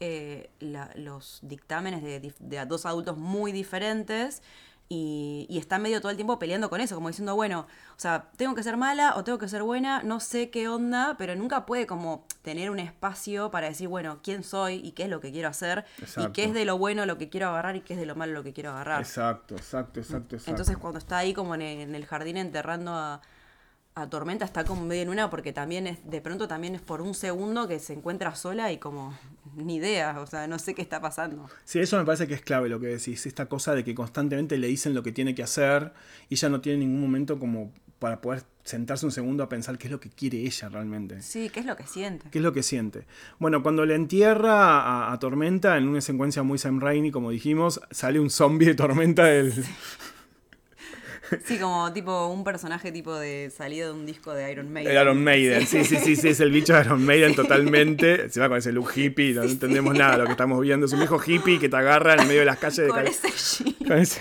[0.01, 4.43] eh, la- los dictámenes de dos adultos muy diferentes
[4.89, 8.31] y, y está medio todo el tiempo peleando con eso, como diciendo, bueno, o sea,
[8.37, 11.67] tengo que ser mala o tengo que ser buena, no sé qué onda, pero nunca
[11.67, 15.31] puede como tener un espacio para decir, bueno, quién soy y qué es lo que
[15.31, 15.85] quiero hacer
[16.17, 18.15] y qué es de lo bueno lo que quiero agarrar y qué es de lo
[18.15, 19.01] malo lo que quiero agarrar.
[19.01, 20.51] Exacto, exacto, exacto, exacto.
[20.51, 23.21] Entonces cuando está ahí como en el, en el jardín enterrando a,
[24.01, 27.01] a Tormenta está como medio en una porque también es, de pronto también es por
[27.01, 29.17] un segundo que se encuentra sola y como
[29.57, 31.49] ni idea, o sea, no sé qué está pasando.
[31.65, 34.57] Sí, eso me parece que es clave lo que decís, esta cosa de que constantemente
[34.57, 35.93] le dicen lo que tiene que hacer
[36.29, 39.89] y ella no tiene ningún momento como para poder sentarse un segundo a pensar qué
[39.89, 41.21] es lo que quiere ella realmente.
[41.23, 42.29] Sí, ¿qué es lo que siente?
[42.31, 43.07] ¿Qué es lo que siente?
[43.39, 47.81] Bueno, cuando le entierra a, a Tormenta, en una secuencia muy Sam Raimi, como dijimos,
[47.91, 49.53] sale un zombie de Tormenta del...
[49.53, 49.63] Sí,
[51.61, 54.93] como tipo un personaje tipo de salido de un disco de Iron Maiden.
[54.93, 58.29] El Iron Maiden, sí, sí, sí, sí, es el bicho de Iron Maiden totalmente.
[58.31, 60.87] Se va con ese look hippie, no entendemos nada lo que estamos viendo.
[60.87, 63.07] Es un viejo hippie que te agarra en el medio de las calles de Con
[63.07, 63.75] ese jean.
[63.87, 64.21] Con ese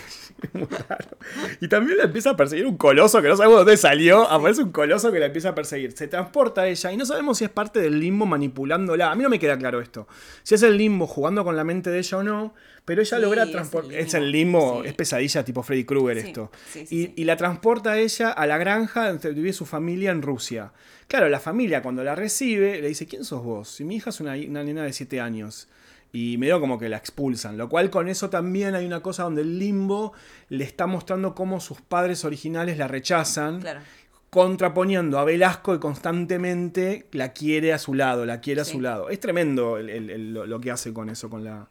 [0.58, 1.18] muy raro.
[1.62, 4.30] Y también la empieza a perseguir un coloso que no sabemos dónde salió.
[4.30, 5.91] Aparece un coloso que la empieza a perseguir.
[5.93, 9.12] Se transporta a ella y no sabemos si es parte del limbo manipulándola.
[9.12, 10.08] A mí no me queda claro esto.
[10.43, 12.53] Si es el limbo jugando con la mente de ella o no.
[12.86, 13.93] Pero ella Sí, logra transportar.
[13.95, 14.88] Es el limbo, Sí.
[14.89, 16.51] es pesadilla tipo Freddy Krueger Sí, esto.
[16.89, 20.72] y la transporta a ella a la granja donde vive su familia en Rusia.
[21.10, 23.68] Claro, la familia cuando la recibe le dice, ¿quién sos vos?
[23.70, 25.68] Si mi hija es una, una nena de 7 años.
[26.14, 27.58] Y medio como que la expulsan.
[27.58, 30.14] Lo cual con eso también hay una cosa donde el limbo
[30.49, 33.60] le está mostrando cómo sus padres originales la rechazan.
[33.62, 33.82] Claro.
[34.30, 38.74] Contraponiendo a Velasco y constantemente la quiere a su lado, la quiere a Sí.
[38.74, 39.10] su lado.
[39.10, 41.68] Es tremendo el- el- el- lo, que hace con eso, con la,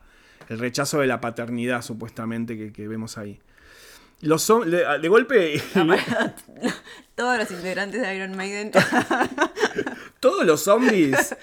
[0.49, 3.41] el rechazo de la paternidad supuestamente que, que vemos ahí.
[4.22, 5.61] Los de, de golpe,
[7.14, 8.70] Todos los integrantes de Iron Maiden.
[10.20, 11.34] todos los zombies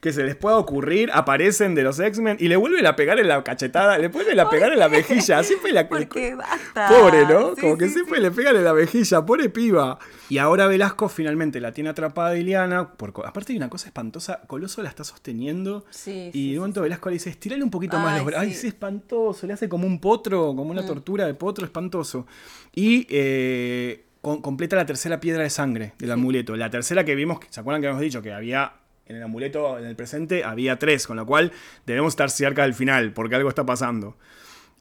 [0.00, 3.28] que se les pueda ocurrir aparecen de los X-Men y le vuelven a pegar en
[3.28, 5.42] la cachetada, le vuelven a pegar en la mejilla.
[5.42, 6.88] Siempre la Porque basta.
[6.88, 7.54] Pobre, ¿no?
[7.54, 8.22] Sí, Como que sí, siempre sí.
[8.22, 9.98] le pegan en la mejilla, pobre piba.
[10.30, 12.92] Y ahora Velasco finalmente la tiene atrapada a Iliana.
[12.94, 15.84] Por, co- aparte hay una cosa espantosa, Coloso la está sosteniendo.
[15.90, 18.42] Sí, y de momento Velasco le dice, estirale un poquito más los brazos.
[18.46, 18.60] Ay, sí.
[18.62, 19.46] sí, espantoso.
[19.46, 22.26] Le hace como un potro, como una tortura de potro espantoso.
[22.74, 26.56] Y eh, con- completa la tercera piedra de sangre del amuleto.
[26.56, 28.72] La tercera que vimos, ¿se acuerdan que habíamos dicho que había
[29.10, 31.52] en el amuleto, en el presente, había tres, con lo cual
[31.84, 34.16] debemos estar cerca del final, porque algo está pasando.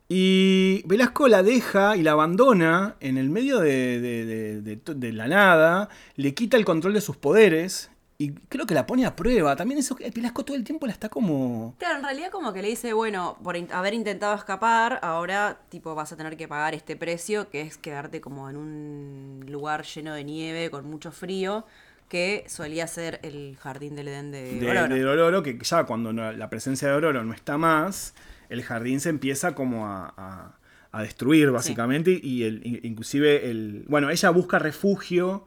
[0.07, 6.57] Y Velasco la deja y la abandona en el medio de, la nada, le quita
[6.57, 9.55] el control de sus poderes y creo que la pone a prueba.
[9.55, 11.75] También eso, que Velasco todo el tiempo la está como...
[11.77, 15.93] Claro, en realidad como que le dice, bueno, por in- haber intentado escapar, ahora tipo
[15.95, 20.13] vas a tener que pagar este precio, que es quedarte como en un lugar lleno
[20.15, 21.65] de nieve, con mucho frío,
[22.09, 24.95] que solía ser el jardín del Edén de, de, Ororo.
[24.95, 28.13] de Ororo, que ya cuando no- la presencia de Ororo no está más,
[28.49, 30.55] el jardín se empieza como a, a-
[30.91, 33.85] a destruir básicamente y el, in- inclusive el...
[33.87, 35.45] Bueno, ella busca refugio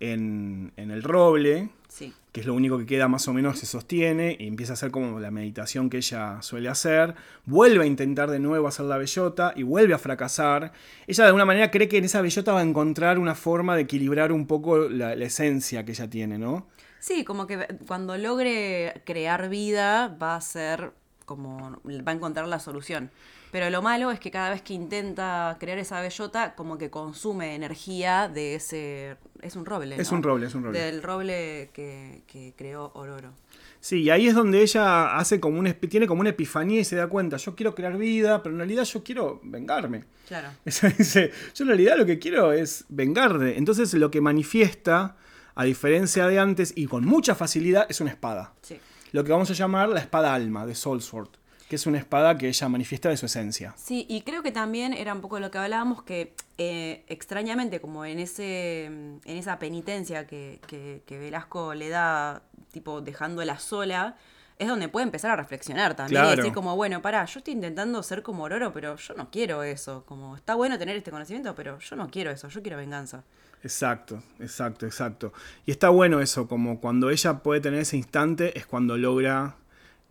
[0.00, 2.14] en, en el roble, Sí.
[2.30, 4.92] que es lo único que queda más o menos se sostiene y empieza a hacer
[4.92, 7.16] como la meditación que ella suele hacer,
[7.46, 10.72] vuelve a intentar de nuevo hacer la bellota y vuelve a fracasar.
[11.08, 13.82] Ella de alguna manera cree que en esa bellota va a encontrar una forma de
[13.82, 16.68] equilibrar un poco la, la esencia que ella tiene, ¿no?
[17.00, 20.92] Sí, como que cuando logre crear vida va a ser
[21.24, 23.10] como va a encontrar la solución.
[23.50, 27.54] Pero lo malo es que cada vez que intenta crear esa bellota, como que consume
[27.56, 29.16] energía de ese...
[29.42, 30.78] Es un roble, Es un roble, es un roble.
[30.78, 33.32] Del roble que, que creó Ororo.
[33.80, 36.84] Sí, y ahí es donde ella hace como un, espi- tiene como una epifanía y
[36.84, 40.04] se da cuenta, yo quiero crear vida, pero en realidad yo quiero vengarme.
[40.28, 40.50] Claro.
[40.66, 43.56] Ella dice, yo en realidad lo que quiero es vengarme.
[43.56, 45.16] Entonces lo que manifiesta,
[45.54, 48.52] a diferencia de antes y con mucha facilidad, es una espada.
[48.62, 48.78] Sí.
[49.12, 51.30] Lo que vamos a llamar la espada alma de Soul Sword,
[51.70, 53.72] que es una espada que ella manifiesta de su esencia.
[53.76, 58.04] Sí, y creo que también era un poco lo que hablábamos, que eh, extrañamente, como
[58.04, 62.42] en ese en esa penitencia que, que, que Velasco le da,
[62.72, 64.16] tipo dejándola sola,
[64.58, 68.02] es donde puede empezar a reflexionar también y decir como, bueno, pará, yo estoy intentando
[68.02, 70.04] ser como Ororo, pero yo no quiero eso.
[70.06, 73.22] Como, está bueno tener este conocimiento, pero yo no quiero eso, yo quiero venganza.
[73.62, 75.32] Exacto, exacto, exacto.
[75.66, 79.54] Y está bueno eso, como cuando ella puede tener ese instante, es cuando logra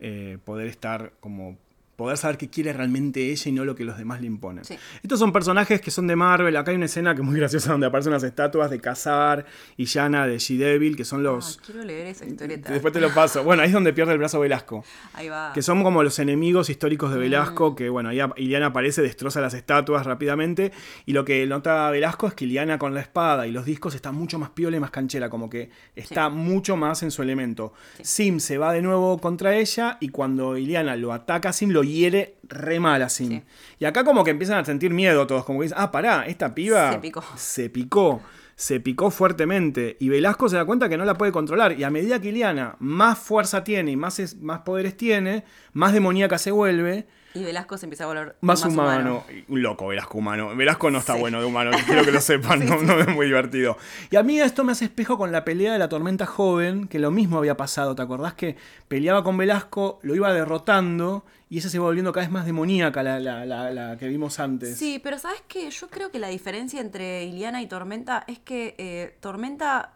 [0.00, 1.58] eh, poder estar como
[2.00, 4.64] poder saber qué quiere realmente ella y no lo que los demás le imponen.
[4.64, 4.76] Sí.
[5.02, 6.56] Estos son personajes que son de Marvel.
[6.56, 9.44] Acá hay una escena que es muy graciosa donde aparecen unas estatuas de Kazar
[9.76, 11.58] y Yana de She-Devil, que son los...
[11.58, 12.72] Ah, quiero leer esa historieta.
[12.72, 13.44] Después te lo paso.
[13.44, 14.82] Bueno, ahí es donde pierde el brazo Velasco.
[15.12, 15.52] Ahí va.
[15.52, 17.20] Que son como los enemigos históricos de Mm.
[17.20, 20.72] Velasco, que bueno, ahí Iliana aparece, destroza las estatuas rápidamente.
[21.04, 24.10] Y lo que nota Velasco es que Iliana con la espada y los discos está
[24.10, 27.74] mucho más piola y más canchera, como que está mucho más en su elemento.
[28.02, 32.36] Sim se va de nuevo contra ella y cuando Iliana lo ataca, Sim lo hiere
[32.44, 33.28] re mal a Sim.
[33.28, 33.42] Sí.
[33.78, 36.54] Y acá como que empiezan a sentir miedo todos, como que dicen, ah, pará, esta
[36.54, 37.24] piba Se picó.
[37.36, 38.20] se picó,
[38.56, 39.96] se picó fuertemente.
[40.00, 41.78] Y Velasco se da cuenta que no la puede controlar.
[41.78, 45.92] Y a medida que Iliana más fuerza tiene y más, es- más poderes tiene, más
[45.92, 47.06] demoníaca se vuelve.
[47.34, 49.24] Y Velasco se empieza a volver Más, humano.
[49.48, 50.54] Un loco Velasco humano.
[50.56, 51.20] Velasco no está Sí.
[51.20, 53.76] bueno de humano, quiero que lo sepan, no, no es muy divertido.
[54.10, 56.98] Y a mí esto me hace espejo con la pelea de la tormenta joven, que
[56.98, 57.94] lo mismo había pasado.
[57.94, 58.56] ¿Te acordás que
[58.88, 63.02] peleaba con Velasco, lo iba derrotando y ella se iba volviendo cada vez más demoníaca,
[63.02, 64.76] la, la- la- la que vimos antes?
[64.76, 65.70] Sí, pero ¿sabes qué?
[65.70, 69.92] Yo creo que la diferencia entre Iliana y Tormenta es que eh, Tormenta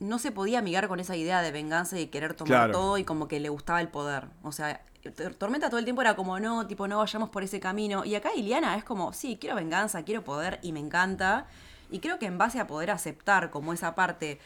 [0.00, 2.72] no se podía amigar con esa idea de venganza y querer tomar Claro.
[2.72, 4.24] todo y como que le gustaba el poder.
[4.42, 4.82] O sea,
[5.16, 8.04] Tor- Tormenta todo el tiempo era como, no, tipo, no vayamos por ese camino.
[8.04, 11.46] Y acá Iliana es como, sí, quiero venganza, quiero poder y me encanta.
[11.90, 14.38] Y creo que en base a poder aceptar como esa parte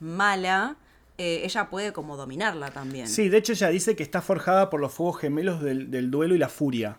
[0.00, 0.76] mala,
[1.18, 3.08] eh, ella puede como dominarla también.
[3.08, 6.38] Sí, de hecho ella dice que está forjada por los fuegos gemelos del, duelo y
[6.38, 6.98] la furia.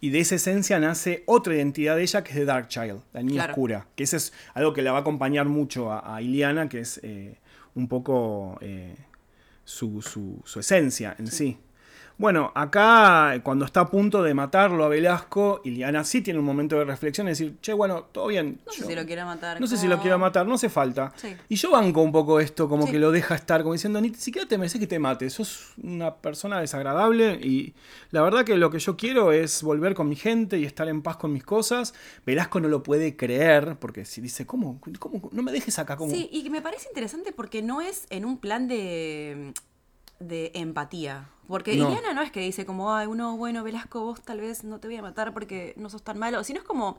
[0.00, 3.46] Y de esa esencia nace otra identidad de ella que es de Darkchild, la niña
[3.46, 3.86] oscura.
[3.94, 7.38] Que eso es algo que le va a acompañar mucho a, Iliana, que es eh,
[7.74, 8.96] un poco eh,
[9.64, 11.58] su, su, esencia en sí.
[12.18, 16.78] Bueno, acá cuando está a punto de matarlo a Velasco, Iliana sí tiene un momento
[16.78, 18.60] de reflexión y decir, che, bueno, todo bien.
[18.66, 19.60] No sé si lo quiere matar.
[19.60, 21.12] No sé si lo quiere matar, no hace falta.
[21.48, 24.46] Y yo banco un poco esto, como que lo deja estar, como diciendo, ni siquiera
[24.46, 27.74] te mereces que te mate, sos una persona desagradable y
[28.10, 31.02] la verdad que lo que yo quiero es volver con mi gente y estar en
[31.02, 31.94] paz con mis cosas.
[32.26, 34.80] Velasco no lo puede creer, porque si dice, ¿cómo?
[34.98, 35.30] ¿Cómo?
[35.32, 36.12] No me dejes acá como...
[36.12, 39.52] Sí, y me parece interesante porque no es en un plan de
[40.22, 41.28] de empatía.
[41.52, 42.00] Porque no.
[42.14, 44.96] no es que dice como, ay, uno, bueno, Velasco, vos tal vez no te voy
[44.96, 46.96] a matar porque no sos tan malo, sino es como,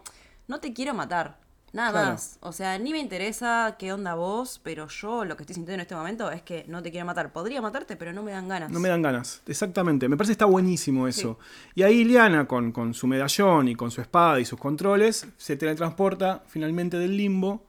[0.47, 1.39] no te quiero matar.
[1.71, 2.37] Nada más.
[2.39, 5.79] O sea, ni me interesa qué onda vos, pero yo lo que estoy sintiendo en
[5.79, 7.33] este momento es que no te quiero matar.
[7.33, 8.69] Podría matarte, pero no me dan ganas.
[8.69, 10.07] No me dan ganas, exactamente.
[10.07, 11.39] Me parece que está buenísimo eso.
[11.73, 15.57] Y ahí Liana, con, con su medallón y con su espada y sus controles, se
[15.57, 17.65] teletransporta finalmente del limbo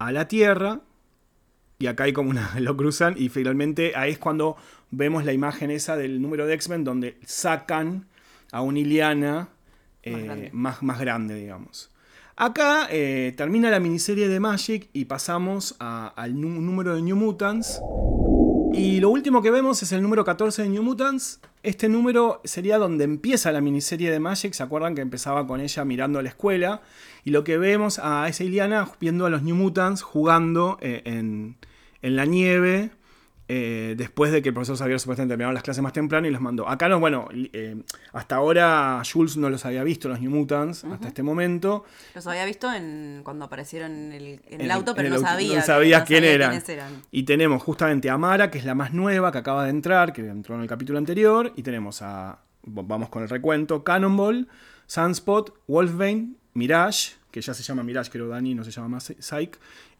[0.00, 0.80] a la Tierra.
[1.78, 2.54] Y acá hay como una.
[2.58, 3.14] lo cruzan.
[3.16, 4.56] Y finalmente ahí es cuando
[4.90, 8.06] vemos la imagen esa del número de X-Men donde sacan
[8.52, 9.48] a un Iliana
[10.02, 11.34] eh, más, más, grande.
[11.34, 11.90] digamos.
[12.36, 17.80] Acá eh, termina la miniserie de Magic y pasamos al número de New Mutants.
[18.72, 21.40] Y lo último que vemos es el número 14 de New Mutants.
[21.62, 24.52] Este número sería donde empieza la miniserie de Magic.
[24.52, 26.82] ¿Se acuerdan que empezaba con ella mirando a la escuela?
[27.24, 31.56] Y lo que vemos a esa Iliana viendo a los New Mutants jugando eh, en,
[32.02, 32.90] en la nieve
[33.50, 36.40] eh, después de que el profesor Xavier supuestamente terminó las clases más temprano y los
[36.40, 36.68] mandó.
[36.68, 37.82] Acá no, bueno, eh,
[38.12, 41.84] hasta ahora Jules no los había visto, los New Mutants, hasta este momento.
[42.14, 46.24] Los había visto en, cuando aparecieron en el, auto, pero no, sabía, no sabía quién
[46.24, 46.62] eran.
[47.10, 50.28] Y tenemos justamente a Mara, que es la más nueva, que acaba de entrar, que
[50.28, 54.46] entró en el capítulo anterior, y tenemos a, vamos con el recuento, Cannonball,
[54.86, 59.52] Sunspot, Wolfbane, Mirage, que ya se llama Mirage, creo Dani, no se llama más Psyche,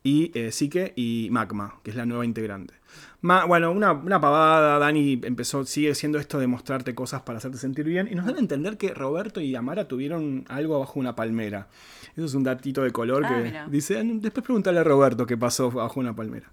[0.08, 2.74] y eh, Psyche y Magma, que es la nueva integrante
[3.20, 8.08] bueno, una, pavada, Dani empezó, sigue siendo esto de mostrarte cosas para hacerte sentir bien.
[8.10, 11.68] Y nos dan a entender que Roberto y Amara tuvieron algo bajo una palmera.
[12.16, 15.70] Eso es un datito de color ah, que dice, después pregúntale a Roberto qué pasó
[15.70, 16.50] bajo una palmera.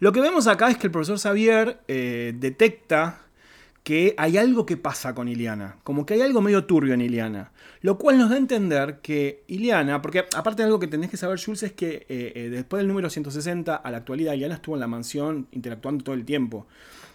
[0.00, 3.20] Lo que vemos acá es que el profesor Xavier eh, detecta
[3.84, 7.52] que hay algo que pasa con Iliana, como que hay algo medio turbio en Iliana,
[7.82, 11.18] lo cual nos da a entender que Iliana, porque aparte de algo que tenés que
[11.18, 14.74] saber Jules es que eh, eh, después del número 160 a la actualidad Iliana estuvo
[14.74, 16.66] en la mansión interactuando todo el tiempo.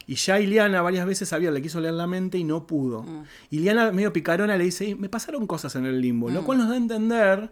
[0.06, 3.02] Y ya Iliana varias veces sabía, le quiso leer la mente y no pudo.
[3.02, 3.24] Mm.
[3.50, 6.46] Iliana medio picarona le dice, me pasaron cosas en el limbo, lo mm.
[6.46, 7.50] cual nos da a entender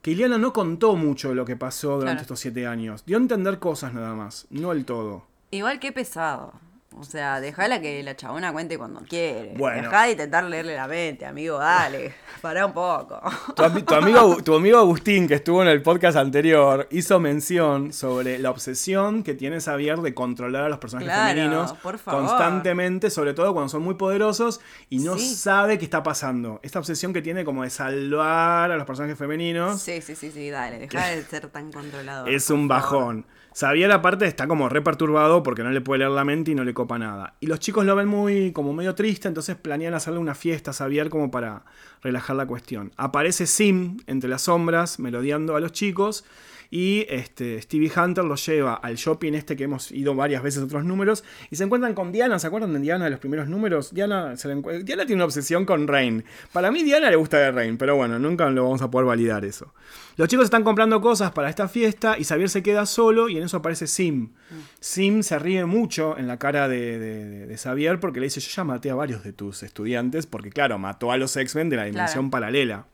[0.00, 3.04] que Iliana no contó mucho de lo que pasó durante estos siete años.
[3.04, 5.26] Dio a entender cosas nada más, no el todo.
[5.50, 6.52] Igual que pesado.
[6.96, 9.54] O sea, dejala que la chabona cuente cuando quiere.
[9.56, 9.82] Bueno.
[9.82, 12.12] Dejá de intentar leerle la mente, amigo, dale.
[12.40, 13.20] Pará un poco.
[13.54, 18.50] Tu, amigo, tu amigo Agustín, que estuvo en el podcast anterior, hizo mención sobre la
[18.50, 21.74] obsesión que tiene Xavier de controlar a los personajes femeninos
[22.04, 26.58] constantemente, sobre todo cuando son muy poderosos y no sabe qué está pasando.
[26.62, 29.80] Esta obsesión que tiene como de salvar a los personajes femeninos.
[29.80, 32.26] Sí, sí, sí, sí, dale, deja de ser tan controlado.
[32.30, 33.26] Es un bajón.
[33.52, 36.64] Xavier aparte está como re perturbado porque no le puede leer la mente y no
[36.64, 37.34] le copa nada.
[37.40, 40.74] Y los chicos lo ven muy como medio triste, entonces planean hacerle una fiesta a
[40.74, 41.64] Xavier como para
[42.02, 42.92] relajar la cuestión.
[42.96, 46.24] Aparece Sim entre las sombras melodiando a los chicos
[46.70, 50.84] y este, Stevie Hunter los lleva al shopping este que hemos ido varias veces otros
[50.84, 51.24] números.
[51.50, 52.38] Y se encuentran con Diana.
[52.38, 53.92] ¿Se acuerdan de Diana de los primeros números?
[53.92, 56.24] Diana, Diana tiene una obsesión con Rain.
[56.52, 59.44] Para mí Diana le gusta de Rain, pero bueno, nunca lo vamos a poder validar
[59.44, 59.74] eso.
[60.16, 63.44] Los chicos están comprando cosas para esta fiesta y Xavier se queda solo y en
[63.44, 64.30] eso aparece Sim.
[64.78, 68.90] Sim se ríe mucho en la cara de, Xavier porque le dice, yo ya maté
[68.90, 72.86] a varios de tus estudiantes porque claro, mató a los X-Men de la dimensión paralela.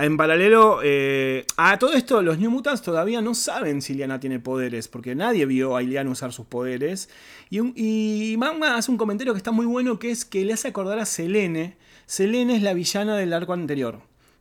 [0.00, 4.38] En paralelo, eh, a todo esto, los New Mutants todavía no saben si Liana tiene
[4.38, 7.08] poderes, porque nadie vio a Iliana usar sus poderes.
[7.50, 11.00] Y, y hace un comentario que está muy bueno, que es que le hace acordar
[11.00, 11.76] a Selene.
[12.06, 14.00] Selene es la villana del arco anterior,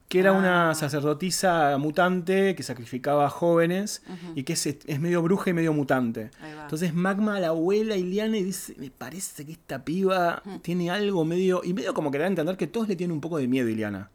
[0.09, 0.75] que era una ah.
[0.75, 4.03] sacerdotisa mutante que sacrificaba a jóvenes
[4.35, 6.29] y que es, medio bruja y medio mutante.
[6.61, 11.61] Entonces Magma la abuela Iliana y dice, me parece que esta piba tiene algo medio...
[11.63, 13.67] Y medio como que da a entender que todos le tienen un poco de miedo
[13.67, 14.11] a Iliana.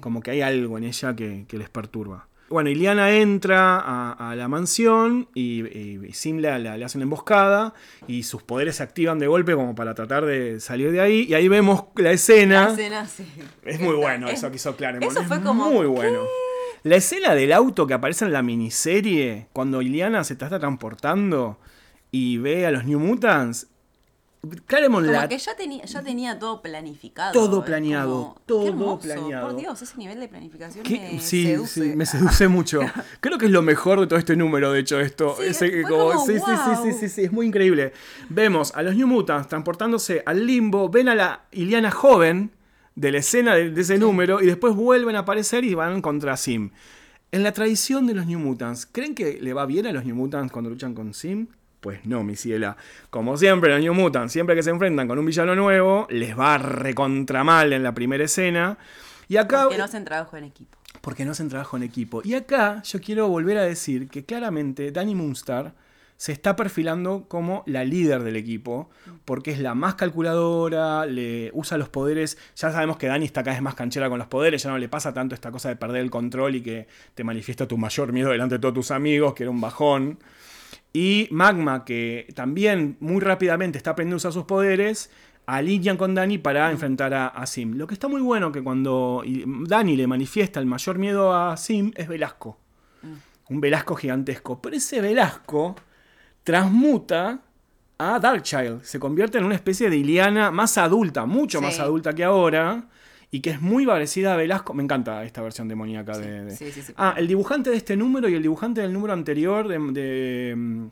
[0.00, 2.28] Como que hay algo en ella que, les perturba.
[2.48, 7.72] Bueno, Iliana entra a, la mansión y, y Sim le, hace una emboscada
[8.06, 11.26] y sus poderes se activan de golpe como para tratar de salir de ahí.
[11.28, 12.64] Y ahí vemos la escena.
[12.66, 13.26] La escena, sí.
[13.64, 15.12] Es muy bueno eso que hizo Claremont.
[15.12, 15.70] Eso fue como.
[15.70, 16.24] Muy bueno.
[16.82, 21.58] La escena del auto que aparece en la miniserie, cuando Iliana se está transportando
[22.10, 23.68] y ve a los New Mutants,
[24.66, 27.32] Claremont como que ya tenía, ya tenía todo planificado.
[27.32, 29.50] Todo planeado, todo planeado.
[29.50, 31.90] Por Dios, ese nivel de planificación me sí, seduce.
[31.90, 32.80] Sí, me seduce mucho.
[33.20, 35.36] Creo que es lo mejor de todo este número, de hecho, esto.
[35.38, 35.82] Sí, sí,
[36.26, 36.38] sí,
[36.82, 37.92] sí, sí, sí, es muy increíble.
[38.30, 42.50] Vemos a los New Mutants transportándose al limbo, ven a la Iliana joven
[42.96, 46.70] de la escena de, ese número y después vuelven a aparecer y van contra Sim.
[47.30, 50.16] En la tradición de los New Mutants, ¿creen que le va bien a los New
[50.16, 51.46] Mutants cuando luchan con Sim?
[51.82, 52.76] Pues no, mi ciela.
[53.10, 56.56] Como siempre, los New Mutants, siempre que se enfrentan con un villano nuevo, les va
[56.56, 58.78] recontra mal en la primera escena.
[59.26, 59.64] Y acá.
[59.64, 60.78] Porque no hacen trabajo en equipo.
[61.00, 62.22] Porque no hacen trabajo en equipo.
[62.24, 65.74] Y acá yo quiero volver a decir que claramente Danny Moonstar
[66.16, 68.88] se está perfilando como la líder del equipo,
[69.24, 72.38] porque es la más calculadora, le usa los poderes.
[72.54, 74.88] Ya sabemos que Dani está cada vez más canchera con los poderes, ya no le
[74.88, 78.30] pasa tanto esta cosa de perder el control y que te manifiesta tu mayor miedo
[78.30, 80.20] delante de todos tus amigos, que era un bajón.
[80.92, 85.10] Y Magma, que también muy rápidamente está aprendiendo a usar sus poderes,
[85.46, 87.74] alinean con Dani para enfrentar a, Sim.
[87.74, 89.22] Lo que está muy bueno que cuando
[89.66, 92.58] Dani le manifiesta el mayor miedo a Sim es Velasco.
[93.48, 94.60] Un Velasco gigantesco.
[94.60, 95.76] Pero ese Velasco
[96.44, 97.40] transmuta
[97.98, 98.82] a Darkchild.
[98.82, 102.88] Se convierte en una especie de Iliana más adulta, mucho más adulta que ahora
[103.34, 104.74] y que es muy parecida a Velasco.
[104.74, 106.54] Me encanta esta versión demoníaca de,
[106.96, 110.86] Ah, el dibujante de este número y el dibujante del número anterior de,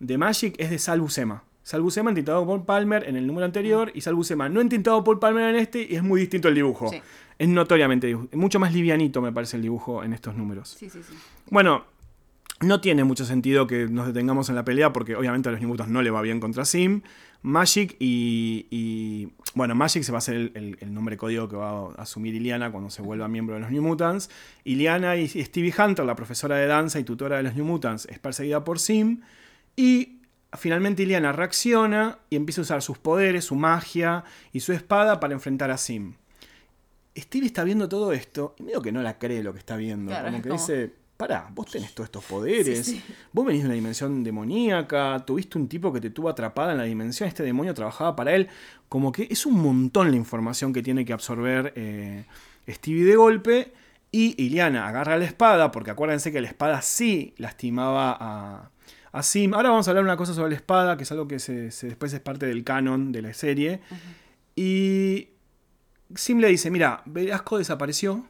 [0.00, 1.44] de, Magic es de Sal Buscema.
[1.62, 5.20] Sal Buscema entintado por Palmer en el número anterior y Sal Buscema no entintado por
[5.20, 6.90] Palmer en este y es muy distinto el dibujo.
[7.38, 10.76] Es notoriamente mucho más livianito me parece el dibujo en estos números.
[11.50, 11.84] Bueno,
[12.60, 15.76] no tiene mucho sentido que nos detengamos en la pelea porque obviamente a los New
[15.88, 17.02] no le va bien contra Sim.
[17.42, 22.34] Magic y, bueno, Magic se va a ser el, nombre código que va a asumir
[22.34, 24.30] Iliana cuando se vuelva miembro de los New Mutants.
[24.64, 28.18] Iliana y Stevie Hunter, la profesora de danza y tutora de los New Mutants, es
[28.18, 29.20] perseguida por Sim.
[29.76, 30.22] Y
[30.54, 35.34] finalmente Iliana reacciona y empieza a usar sus poderes, su magia y su espada para
[35.34, 36.14] enfrentar a Sim.
[37.16, 40.12] Stevie está viendo todo esto y medio que no la cree lo que está viendo.
[40.12, 42.94] como que dice pará, vos tenés todos estos poderes,
[43.32, 46.84] vos venís de una dimensión demoníaca, tuviste un tipo que te tuvo atrapada en la
[46.84, 48.48] dimensión, este demonio trabajaba para él,
[48.88, 52.24] como que es un montón la información que tiene que absorber eh,
[52.68, 53.72] Stevie de golpe.
[54.12, 58.70] Y Iliana agarra la espada, porque acuérdense que la espada sí lastimaba a,
[59.12, 59.52] a Sim.
[59.52, 62.12] Ahora vamos a hablar una cosa sobre la espada, que es algo que se, después
[62.14, 63.80] es parte del canon de la serie.
[64.54, 65.30] Y
[66.14, 68.24] Sim le dice, mira, Velasco desapareció,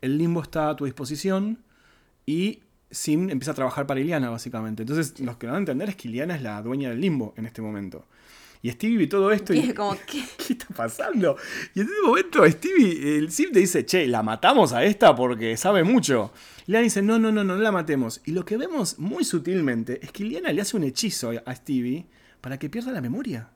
[0.00, 1.63] el limbo está a tu disposición,
[2.26, 2.60] y
[2.90, 4.82] Sim empieza a trabajar para Iliana, básicamente.
[4.82, 7.46] Entonces, los que van a entender es que Iliana es la dueña del limbo en
[7.46, 8.06] este momento.
[8.62, 10.24] Y Stevie ve todo esto y, y como, ¿qué?
[10.38, 11.36] ¿qué está pasando?
[11.74, 15.56] Y en ese momento Stevie, el Sim te dice, che, la matamos a esta porque
[15.56, 16.32] sabe mucho.
[16.66, 18.22] Iliana dice, no, no, no, no, la matemos.
[18.24, 22.06] Y lo que vemos muy sutilmente es que Iliana le hace un hechizo a Stevie
[22.40, 23.50] para que pierda la memoria.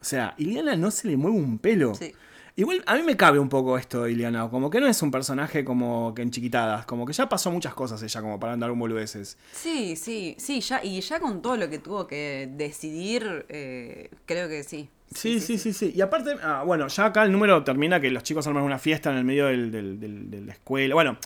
[0.00, 1.94] O sea, Iliana no se le mueve un pelo.
[1.94, 2.12] Sí.
[2.56, 5.10] Igual a mí me cabe un poco esto de Iliana, como que no es un
[5.10, 8.70] personaje como que en chiquitadas, como que ya pasó muchas cosas ella como para andar
[8.70, 9.36] un boludeces.
[9.50, 14.48] Sí, sí, sí, ya, y ya con todo lo que tuvo que decidir, eh, creo
[14.48, 14.88] que sí.
[15.12, 18.22] Sí sí sí, sí, Y aparte, ah, bueno, ya acá el número termina que los
[18.22, 20.94] chicos arman una fiesta en el medio del, de la escuela.
[20.94, 21.18] Bueno,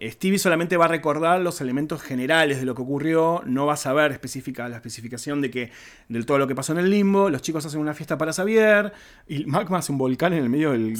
[0.00, 3.76] Stevie solamente va a recordar los elementos generales de lo que ocurrió, no va a
[3.76, 5.70] saber específica, la especificación de que
[6.08, 7.30] del todo lo que pasó en el limbo.
[7.30, 8.92] Los chicos hacen una fiesta para Xavier
[9.28, 10.94] y Magma hace un volcán en el medio del,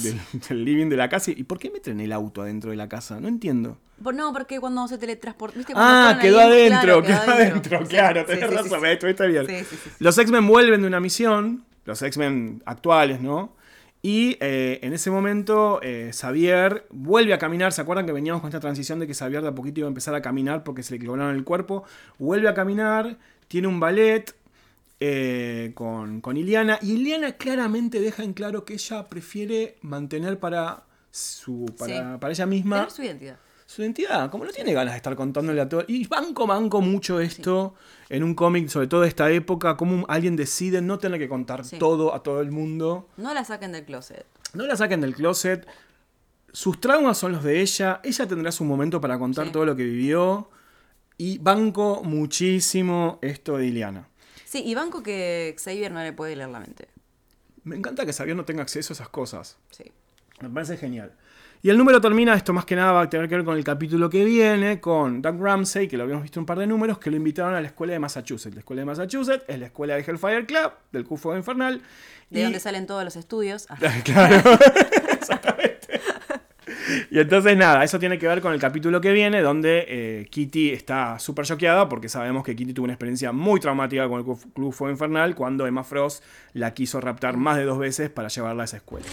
[0.49, 1.31] living de la casa.
[1.31, 3.19] ¿Y por qué meten el auto adentro de la casa?
[3.19, 3.77] No entiendo.
[3.99, 5.59] No, porque cuando se teletransporta.
[5.75, 9.47] Ah, quedó adentro, quedó adentro, claro, tenés razón, esto está bien.
[9.99, 13.55] Los X-Men vuelven de una misión, los X-Men actuales, ¿no?
[14.05, 17.71] Y eh, en ese momento eh, Xavier vuelve a caminar.
[17.71, 19.89] ¿Se acuerdan que veníamos con esta transición de que Xavier de a poquito iba a
[19.89, 21.85] empezar a caminar porque se le clonaron el cuerpo?
[22.19, 24.35] Vuelve a caminar, tiene un ballet
[24.99, 26.79] eh, con, con, Iliana.
[26.81, 32.45] Y Iliana claramente deja en claro que ella prefiere mantener para, su, para, para ella
[32.45, 32.89] misma.
[32.89, 33.37] su identidad
[33.73, 35.83] su identidad, como no tiene ganas de estar contándole a todo.
[35.87, 37.73] Y banco, banco mucho esto
[38.07, 41.67] en un cómic, sobre todo de esta época, como alguien decide no tener que contar
[41.79, 43.09] todo a todo el mundo.
[43.17, 44.27] No la saquen del closet.
[44.53, 45.67] No la saquen del closet.
[46.51, 47.99] Sus traumas son los de ella.
[48.03, 50.51] Ella tendrá su momento para contar todo lo que vivió.
[51.17, 54.07] Y banco muchísimo esto de Iliana.
[54.45, 56.89] Sí, y banco que Xavier no le puede leer la mente.
[57.63, 59.57] Me encanta que Xavier no tenga acceso a esas cosas.
[59.71, 59.85] Sí.
[60.41, 61.15] Me parece genial.
[61.65, 63.63] Y el número termina, esto más que nada va a tener que ver con el
[63.63, 67.09] capítulo que viene, con Doug Ramsey, que lo habíamos visto un par de números, que
[67.09, 68.53] lo invitaron a la escuela de Massachusetts.
[68.53, 71.81] La escuela de Massachusetts es la escuela de Hellfire Club, del Q Infernal.
[72.29, 73.67] De donde salen todos los estudios.
[74.03, 74.41] claro,
[75.13, 76.01] exactamente.
[77.09, 80.71] Y entonces nada, eso tiene que ver con el capítulo que viene, donde eh, Kitty
[80.71, 84.73] está súper choqueada porque sabemos que Kitty tuvo una experiencia muy traumática con el Club
[84.73, 88.65] Fuego Infernal cuando Emma Frost la quiso raptar más de dos veces para llevarla a
[88.65, 89.05] esa escuela.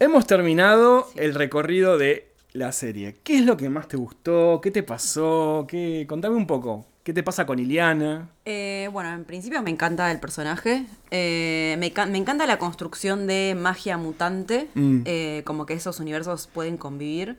[0.00, 3.16] Hemos terminado el recorrido de la serie.
[3.24, 4.60] ¿Qué es lo que más te gustó?
[4.62, 5.66] ¿Qué te pasó?
[5.68, 6.06] ¿Qué...
[6.08, 6.86] Contame un poco.
[7.02, 8.28] ¿Qué te pasa con Iliana?
[8.44, 10.86] Eh, bueno, en principio me encanta el personaje.
[11.10, 11.86] Eh, me,
[12.16, 14.68] encanta la construcción de magia mutante.
[14.74, 15.00] Mm.
[15.04, 17.36] Eh, como que esos universos pueden convivir.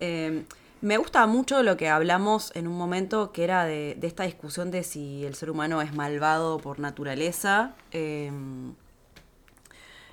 [0.00, 4.82] me gusta mucho lo que hablamos en un momento que era de, esta discusión de
[4.82, 7.76] si el ser humano es malvado por naturaleza.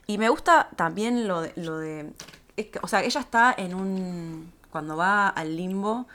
[0.10, 2.10] Y me gusta también lo de, lo de
[2.82, 4.52] o sea, ella está en un...
[4.72, 6.08] Cuando va al limbo,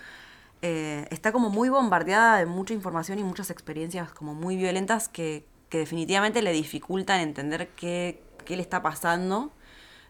[0.63, 5.47] eh, está como muy bombardeada de mucha información y muchas experiencias como muy violentas que,
[5.71, 9.53] definitivamente le dificultan entender qué, le está pasando.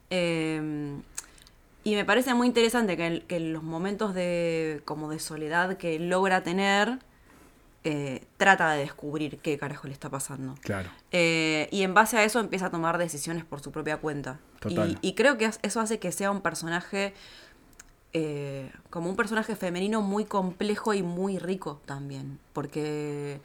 [0.09, 0.97] Eh,
[1.85, 6.43] y me parece muy interesante que, en los momentos de, como de soledad que logra
[6.43, 7.01] tener,
[7.85, 10.55] eh, trata de descubrir qué carajo le está pasando.
[10.63, 10.91] Claro.
[11.13, 14.41] y en base a eso empieza a tomar decisiones por su propia cuenta.
[14.69, 17.13] Y, y, creo que eso hace que sea un personaje
[18.17, 22.39] eh, como un personaje femenino muy complejo y muy rico también.
[22.53, 23.41] Porque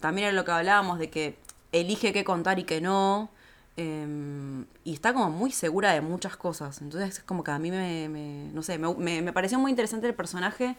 [0.00, 1.38] también era lo que hablábamos de que
[1.72, 3.30] elige qué contar y qué no.
[3.78, 6.82] Em, y está como muy segura de muchas cosas.
[6.82, 10.14] Entonces es como que a mí me, no sé, me, me pareció muy interesante el
[10.14, 10.76] personaje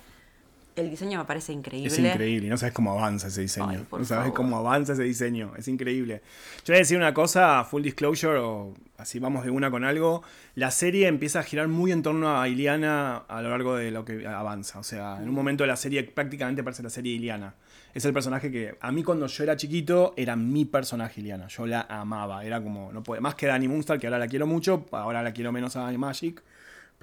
[0.76, 1.88] el diseño me parece increíble.
[1.88, 3.86] Es increíble, no sabes cómo avanza ese diseño.
[3.92, 6.22] no sabes cómo avanza ese diseño, es increíble.
[6.66, 10.24] Yo voy a decir una cosa, full disclosure, o así vamos de una con algo.
[10.56, 14.06] La serie empieza a girar muy en torno a Iliana a lo largo de lo
[14.06, 14.80] que avanza.
[14.80, 17.56] O sea, en un momento de la serie prácticamente parece la serie Iliana.
[17.94, 21.48] Es el personaje que a mí cuando yo era chiquito era mi personaje Iliana.
[21.48, 22.44] Yo la amaba.
[22.44, 25.32] Era como, no puede, más que Danny Moonstar, que ahora la quiero mucho, ahora la
[25.32, 26.42] quiero menos a Magic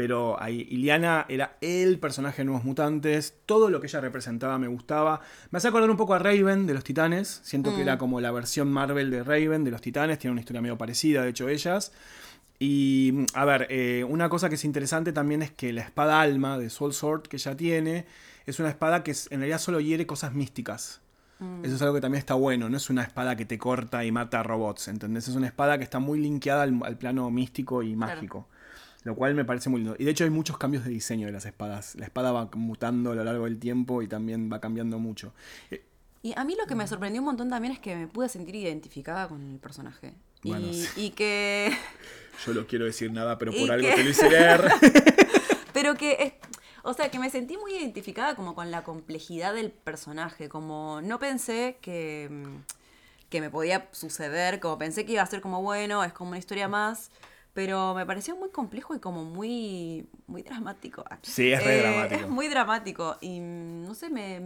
[0.01, 4.66] pero ahí, Iliana era el personaje de Nuevos Mutantes, todo lo que ella representaba me
[4.66, 5.20] gustaba.
[5.51, 7.98] Me hace acordar un poco a Raven de los Titanes, siento que era mm.
[7.98, 11.28] como la versión Marvel de Raven de los Titanes, tiene una historia medio parecida, de
[11.28, 11.92] hecho ellas.
[12.59, 16.57] Y a ver, eh, una cosa que es interesante también es que la espada alma
[16.57, 18.07] de Soul Sword que ella tiene
[18.46, 21.03] es una espada que en realidad solo hiere cosas místicas.
[21.40, 21.66] Mm.
[21.66, 24.12] Eso es algo que también está bueno, no es una espada que te corta y
[24.12, 25.28] mata robots, ¿entendés?
[25.28, 28.48] Es una espada que está muy linkeada al, plano místico y mágico.
[29.05, 29.96] Lo cual me parece muy lindo.
[29.98, 31.94] Y de hecho hay muchos cambios de diseño de las espadas.
[31.94, 35.32] La espada va mutando a lo largo del tiempo y también va cambiando mucho.
[35.70, 35.82] Eh,
[36.22, 38.55] y a mí lo que me sorprendió un montón también es que me pude sentir
[38.55, 40.14] identificada con el personaje.
[40.42, 41.74] y, que...
[42.46, 44.70] Yo no quiero decir nada, pero por algo te lo hice leer.
[45.72, 46.38] pero que...
[46.82, 50.48] O sea, que me sentí muy identificada como con la complejidad del personaje.
[50.48, 52.30] Como no pensé que,
[53.28, 56.38] que me podía suceder, como pensé que iba a ser como bueno, es como una
[56.38, 57.11] historia más
[57.53, 61.05] pero me pareció muy complejo y como muy, muy dramático.
[61.22, 62.20] Sí, es eh, dramático.
[62.20, 64.38] Es muy dramático y mm, no sé, me,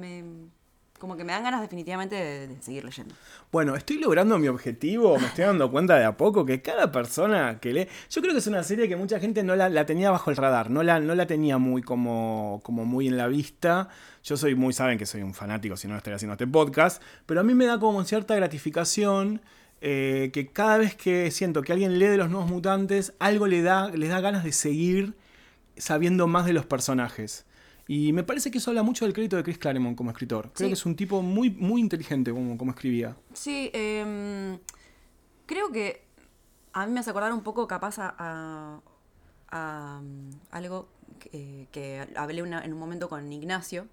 [0.99, 3.15] como que me dan ganas definitivamente de, seguir leyendo.
[3.53, 7.59] Bueno, estoy logrando mi objetivo, me estoy dando cuenta de a poco que cada persona
[7.61, 10.31] que lee, yo creo que es una serie que mucha gente no la, tenía bajo
[10.31, 13.89] el radar, no la, no la tenía muy como, como muy en la vista.
[14.23, 17.03] Yo soy muy, saben que soy un fanático, si no, no estaría haciendo este podcast,
[17.27, 19.43] pero a mí me da como cierta gratificación
[19.87, 23.61] eh, que cada vez que siento que alguien lee de los nuevos mutantes, algo le
[23.61, 25.15] da, les da ganas de seguir
[25.77, 27.45] sabiendo más de los personajes.
[27.87, 30.51] Y me parece que eso habla mucho del crédito de Chris Claremont como escritor.
[30.55, 33.15] Creo que es un tipo muy, muy inteligente como, como escribía.
[33.35, 34.59] Sí, em,
[35.45, 36.07] creo que
[36.73, 38.81] a mí me hace acordar un poco capaz a,
[39.51, 40.01] a
[40.51, 40.89] algo
[41.33, 43.87] eh, que hablé en un momento con Ignacio,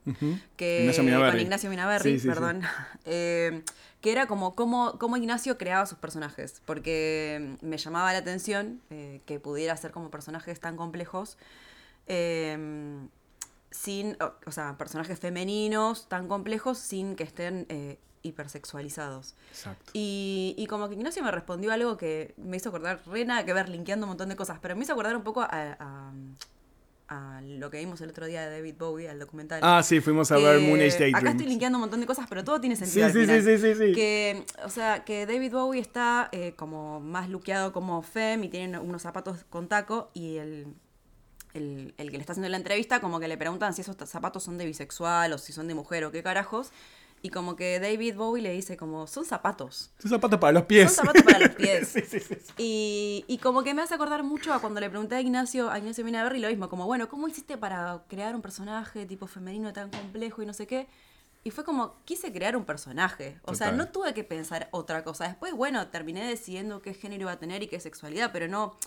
[0.58, 2.62] que, Ignacio con Ignacio Minaberri, perdón,
[3.06, 3.64] eh,
[4.02, 9.40] que era como cómo, Ignacio creaba sus personajes, porque me llamaba la atención eh, que
[9.40, 11.38] pudiera ser como personajes tan complejos,
[13.70, 17.68] sin, o, sea, personajes femeninos tan complejos sin que estén
[18.22, 19.36] hipersexualizados.
[19.50, 19.92] Exacto.
[19.94, 23.70] Y, como que Ignacio me respondió algo que me hizo acordar, re nada que ver,
[23.70, 26.12] linkeando un montón de cosas, pero me hizo acordar un poco a a
[27.44, 29.60] lo que vimos el otro día de David Bowie, al documental.
[29.64, 31.16] Ah, sí, fuimos a ver Moon Age Daydream.
[31.16, 33.10] Acá estoy linkeando un montón de cosas, pero todo tiene sentido.
[33.10, 37.30] Sí, sí, sí, sí, sí, Que, o sea, que David Bowie está eh, como más
[37.30, 40.68] luqueado como fem y tiene unos zapatos con taco y el,
[41.54, 44.44] el, el, que le está haciendo la entrevista como que le preguntan si esos zapatos
[44.44, 46.72] son de bisexual o si son de mujer o qué carajos.
[47.22, 49.92] Y como que David Bowie le dice como, son zapatos.
[50.00, 50.92] Son zapatos para los pies.
[50.94, 51.88] Son zapatos para los pies.
[51.94, 52.36] sí, sí, sí.
[52.58, 55.78] Y, y, como que me hace acordar mucho a cuando le pregunté a Ignacio, a
[55.78, 59.92] Ignacio Minaberri lo mismo, como, bueno, ¿cómo hiciste para crear un personaje tipo femenino tan
[59.92, 60.88] complejo y no sé qué?
[61.44, 63.40] Y fue como, quise crear un personaje.
[63.44, 65.28] O sea, no tuve que pensar otra cosa.
[65.28, 68.78] Después, bueno, terminé decidiendo qué género iba a tener y qué sexualidad, pero no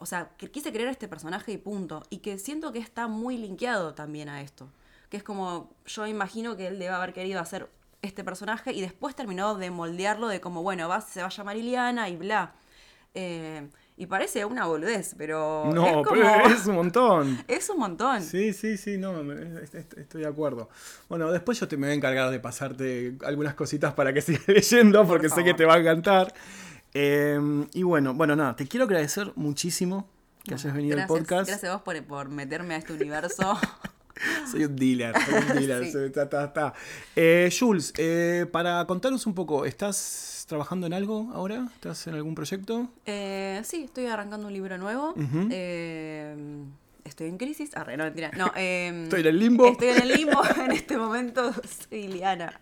[0.00, 2.02] o sea, quise crear este personaje y punto.
[2.08, 4.68] Y que siento que está muy linkeado también a esto.
[5.10, 7.68] Que es como, yo imagino que él debe haber querido hacer
[8.00, 11.56] este personaje y después terminó de moldearlo de como, bueno, va, se va a llamar
[11.56, 12.54] Iliana y bla.
[13.14, 13.68] Eh,
[14.00, 15.70] y parece una boludez, pero.
[15.74, 17.44] No, pero es un montón.
[17.48, 18.22] Es un montón.
[18.22, 20.70] Sí, sí, sí, no, estoy de acuerdo.
[21.10, 24.48] Bueno, después yo te me voy a encargar de pasarte algunas cositas para que sigas
[24.48, 26.32] leyendo, porque sé que te va a encantar.
[26.94, 30.08] Em, y bueno, bueno, nada, te quiero agradecer muchísimo
[30.44, 31.48] que hayas venido al podcast.
[31.48, 33.58] Gracias a vos por, por meterme a este universo.
[34.50, 36.72] soy un dealer, soy un dealer.
[37.16, 41.68] Eh, Jules, eh, para contarnos un poco, ¿estás trabajando en algo ahora?
[41.74, 42.88] ¿Estás en algún proyecto?
[43.06, 45.14] Eh, sí, estoy arrancando un libro nuevo.
[45.16, 47.76] estoy en crisis.
[47.76, 48.30] Arre, no, mentira.
[48.36, 49.66] No, estoy en el limbo.
[49.66, 51.52] Estoy en el limbo en este momento.
[51.88, 52.58] Soy Liana.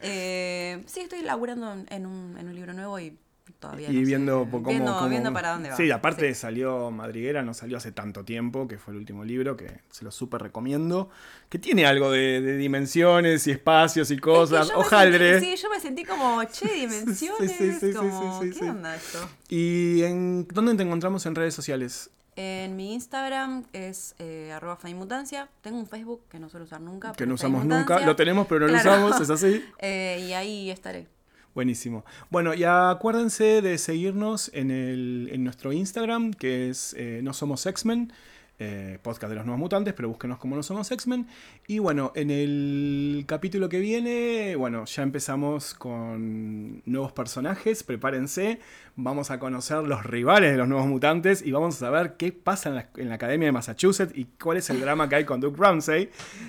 [0.00, 3.16] sí, estoy laburando en un, en un libro nuevo y
[3.78, 5.76] y viendo cómo, viendo, para dónde va.
[5.76, 9.80] Sí, aparte salió Madriguera, no salió hace tanto tiempo, que fue el último libro, que
[9.90, 11.08] se lo súper recomiendo.
[11.48, 14.70] Que tiene algo de, dimensiones y espacios y cosas.
[14.74, 15.40] Ojaldre.
[15.40, 17.52] Sí, yo me sentí como, che, dimensiones.
[17.52, 19.28] sí, sí, como, ¿Qué onda esto?
[19.48, 22.10] ¿Y en dónde te encontramos en redes sociales?
[22.36, 25.48] En mi Instagram es eh, arroba Mutancia.
[25.62, 27.12] Tengo un Facebook que no suelo usar nunca.
[27.12, 28.00] Que no usamos nunca.
[28.00, 29.64] Lo tenemos, pero no lo usamos, es así.
[29.78, 31.06] Eh, y ahí estaré.
[31.56, 32.04] Buenísimo.
[32.28, 37.64] Bueno, y acuérdense de seguirnos en, el, en nuestro Instagram, que es eh, No Somos
[37.64, 38.12] X-Men.
[38.58, 41.26] Eh, podcast de los nuevos mutantes, pero búsquenos como no somos X-Men.
[41.66, 48.58] Y bueno, en el capítulo que viene, bueno, ya empezamos con nuevos personajes, prepárense,
[48.94, 52.86] vamos a conocer los rivales de los nuevos mutantes y vamos a saber qué pasa
[52.96, 56.08] en la, Academia de Massachusetts y cuál es el drama que hay con Duke Ramsey.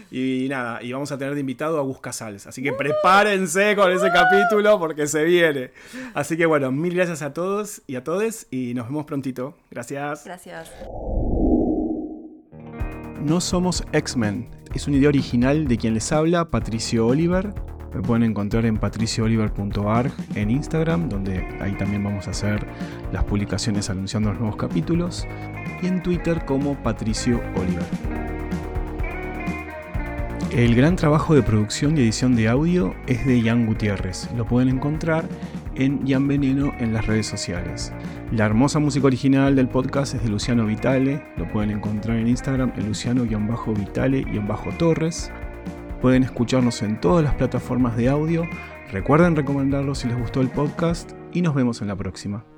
[0.09, 2.47] Y nada, y vamos a tener de invitado a Gus Casals.
[2.47, 5.71] Así que prepárense con ese capítulo porque se viene.
[6.13, 9.57] Así que bueno, mil gracias a todos y a todes y nos vemos prontito.
[9.69, 10.23] Gracias.
[10.23, 10.71] Gracias.
[13.23, 14.47] No somos X-Men.
[14.73, 17.53] Es una idea original de quien les habla, Patricio Oliver.
[17.93, 22.65] Me pueden encontrar en patriciooliver.org en Instagram, donde ahí también vamos a hacer
[23.11, 25.25] las publicaciones anunciando los nuevos capítulos.
[25.81, 27.85] Y en Twitter como Patricio Oliver.
[30.51, 34.29] El gran trabajo de producción y edición de audio es de Ian Gutiérrez.
[34.37, 35.27] Lo pueden encontrar
[35.77, 37.93] en Jan Veneno en las redes sociales.
[38.31, 42.73] La hermosa música original del podcast es de Luciano Vitale, lo pueden encontrar en Instagram
[42.75, 45.31] en Luciano-Vitale-Torres.
[46.01, 48.43] Pueden escucharnos en todas las plataformas de audio.
[48.91, 52.56] Recuerden recomendarlo si les gustó el podcast y nos vemos en la próxima.